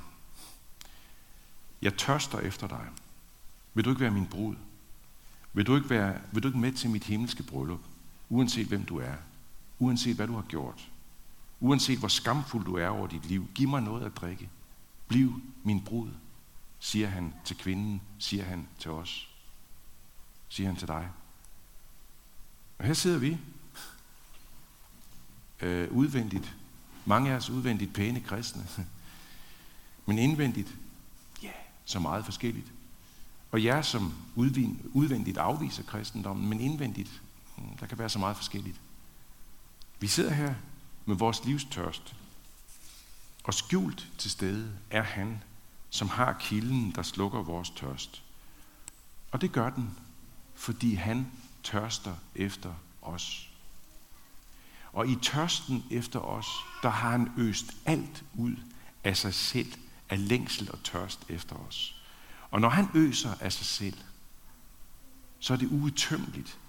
Jeg 1.82 1.98
tørster 1.98 2.40
efter 2.40 2.68
dig. 2.68 2.86
Vil 3.74 3.86
du 3.86 3.90
ikke 3.90 4.02
være 4.02 4.12
min 4.12 4.28
brud? 4.28 4.56
Vil 5.54 5.68
du 5.68 5.76
ikke 5.76 5.90
være 5.90 6.20
vil 6.32 6.44
du 6.44 6.48
ikke 6.48 6.60
med 6.60 6.72
til 6.72 6.90
mit 6.90 7.04
himmelske 7.04 7.44
bryllup? 7.44 7.80
Uanset 8.30 8.68
hvem 8.68 8.86
du 8.86 8.98
er. 8.98 9.16
Uanset 9.80 10.16
hvad 10.16 10.28
du 10.28 10.36
har 10.36 10.42
gjort. 10.42 10.88
Uanset 11.60 12.00
hvor 12.00 12.08
skamfuld 12.08 12.66
du 12.66 12.76
er 12.76 12.88
over 12.88 13.08
dit 13.08 13.26
liv. 13.26 13.48
Giv 13.56 13.70
mig 13.70 13.82
noget 13.82 14.06
at 14.06 14.16
drikke. 14.18 14.50
Bliv 15.08 15.42
min 15.63 15.82
brud, 15.82 16.10
siger 16.80 17.08
han 17.08 17.34
til 17.46 17.58
kvinden, 17.58 18.02
siger 18.20 18.44
han 18.44 18.68
til 18.80 18.92
os. 18.92 19.30
Siger 20.50 20.68
han 20.68 20.76
til 20.76 20.88
dig. 20.88 21.10
Og 22.78 22.86
her 22.86 22.94
sidder 22.94 23.18
vi, 23.18 23.38
øh, 25.62 25.92
udvendigt, 25.92 26.56
mange 27.06 27.32
af 27.32 27.36
os 27.36 27.50
udvendigt 27.50 27.94
pæne 27.94 28.20
kristne, 28.20 28.68
men 30.08 30.20
indvendigt, 30.20 30.76
ja, 31.44 31.52
så 31.86 32.00
meget 32.00 32.26
forskelligt. 32.26 32.72
Og 33.52 33.63
jer, 33.63 33.82
som 33.82 34.13
udvendigt 34.94 35.38
afviser 35.38 35.84
kristendommen, 35.84 36.50
men 36.50 36.60
indvendigt, 36.60 37.22
der 37.80 37.86
kan 37.86 37.98
være 37.98 38.10
så 38.10 38.20
meget 38.20 38.38
forskelligt. 38.38 38.82
Vi 40.00 40.08
sidder 40.08 40.34
her 40.34 40.56
med 41.06 41.15
vores 41.15 41.46
livstørst, 41.46 42.15
og 43.43 43.54
skjult 43.54 44.08
til 44.17 44.32
stede 44.32 44.78
er 44.89 45.02
han, 45.02 45.43
som 45.89 46.10
har 46.10 46.34
kilden, 46.39 46.91
der 46.91 47.02
slukker 47.02 47.41
vores 47.41 47.70
tørst. 47.70 48.24
Og 49.32 49.41
det 49.41 49.52
gør 49.52 49.70
den, 49.70 49.98
fordi 50.56 50.93
han 50.93 51.32
tørster 51.63 52.15
efter 52.36 52.74
os. 53.02 53.50
Og 54.93 55.08
i 55.08 55.15
tørsten 55.22 55.86
efter 55.91 56.20
os, 56.20 56.48
der 56.84 56.89
har 56.89 57.12
han 57.12 57.32
øst 57.38 57.65
alt 57.86 58.24
ud 58.36 58.56
af 59.04 59.17
sig 59.17 59.34
selv, 59.34 59.74
af 60.10 60.28
længsel 60.28 60.72
og 60.72 60.84
tørst 60.84 61.26
efter 61.30 61.56
os. 61.56 62.02
Og 62.52 62.62
når 62.62 62.70
han 62.70 62.88
øser 62.93 63.34
af 63.39 63.54
sig 63.54 63.65
selv, 63.65 63.98
så 65.39 65.54
er 65.54 65.58
det 65.58 65.72
uudtømmeligt. 65.72 66.60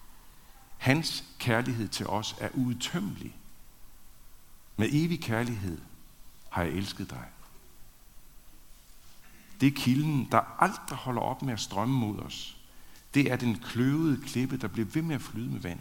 Hans 0.79 1.25
kærlighed 1.39 1.89
til 1.89 2.07
os 2.07 2.37
er 2.41 2.49
uudtømmelig. 2.55 3.37
Med 4.77 4.89
evig 4.93 5.21
kærlighed 5.21 5.81
har 6.51 6.63
jeg 6.63 6.73
elsket 6.73 7.11
dig. 7.11 7.29
Det 9.61 9.67
er 9.67 9.77
kilden, 9.77 10.29
der 10.33 10.63
aldrig 10.63 10.99
holder 10.99 11.23
op 11.23 11.43
med 11.43 11.53
at 11.53 11.61
strømme 11.61 11.95
mod 11.95 12.19
os. 12.19 12.57
Det 13.15 13.33
er 13.33 13.37
den 13.37 13.59
kløvede 13.59 14.23
klippe, 14.27 14.57
der 14.57 14.69
bliver 14.69 14.87
ved 14.87 15.03
med 15.03 15.15
at 15.15 15.23
flyde 15.23 15.51
med 15.51 15.61
vand. 15.61 15.81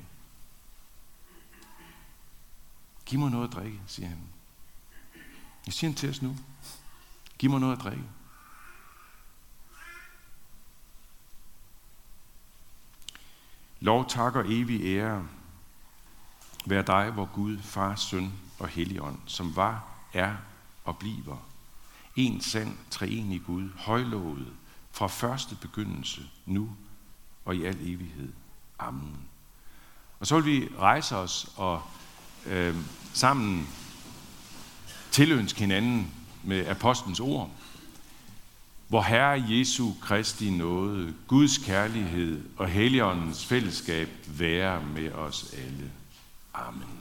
Giv 3.06 3.20
mig 3.20 3.32
noget 3.32 3.48
at 3.48 3.54
drikke, 3.54 3.82
siger 3.88 4.08
han. 4.08 4.20
Jeg 5.66 5.74
siger 5.74 5.90
han 5.90 5.96
til 5.96 6.10
os 6.10 6.22
nu. 6.22 6.38
Giv 7.38 7.50
mig 7.50 7.60
noget 7.60 7.78
at 7.78 7.84
drikke. 7.84 8.04
Lov, 13.80 14.10
tak 14.10 14.36
og 14.36 14.46
evig 14.48 14.82
ære 14.86 15.28
Vær 16.66 16.82
dig, 16.82 17.12
hvor 17.12 17.26
Gud, 17.26 17.58
Far, 17.58 17.96
Søn 17.96 18.34
og 18.60 18.68
Helligånd, 18.68 19.18
som 19.26 19.56
var, 19.56 19.84
er 20.14 20.36
og 20.86 20.98
bliver. 20.98 21.38
En 22.16 22.42
sand, 22.42 22.78
treenig 22.90 23.42
Gud, 23.46 23.70
højlovet, 23.78 24.48
fra 24.92 25.08
første 25.08 25.56
begyndelse, 25.56 26.22
nu 26.46 26.70
og 27.46 27.56
i 27.56 27.66
al 27.66 27.78
evighed. 27.82 28.34
Amen. 28.80 29.18
Og 30.20 30.28
så 30.28 30.40
vil 30.40 30.46
vi 30.46 30.70
rejse 30.80 31.16
os 31.16 31.52
og 31.56 31.82
øh, 32.46 32.76
sammen 33.14 33.68
tilønske 35.12 35.60
hinanden 35.60 36.14
med 36.44 36.68
apostlens 36.68 37.20
ord. 37.20 37.52
Hvor 38.88 39.02
Herre 39.02 39.44
Jesu 39.50 39.92
Kristi 40.02 40.50
nåde, 40.50 41.14
Guds 41.28 41.58
kærlighed 41.58 42.44
og 42.58 42.68
Helligåndens 42.68 43.46
fællesskab 43.46 44.10
være 44.28 44.84
med 44.96 45.12
os 45.12 45.54
alle. 45.54 45.92
Amen. 46.54 46.97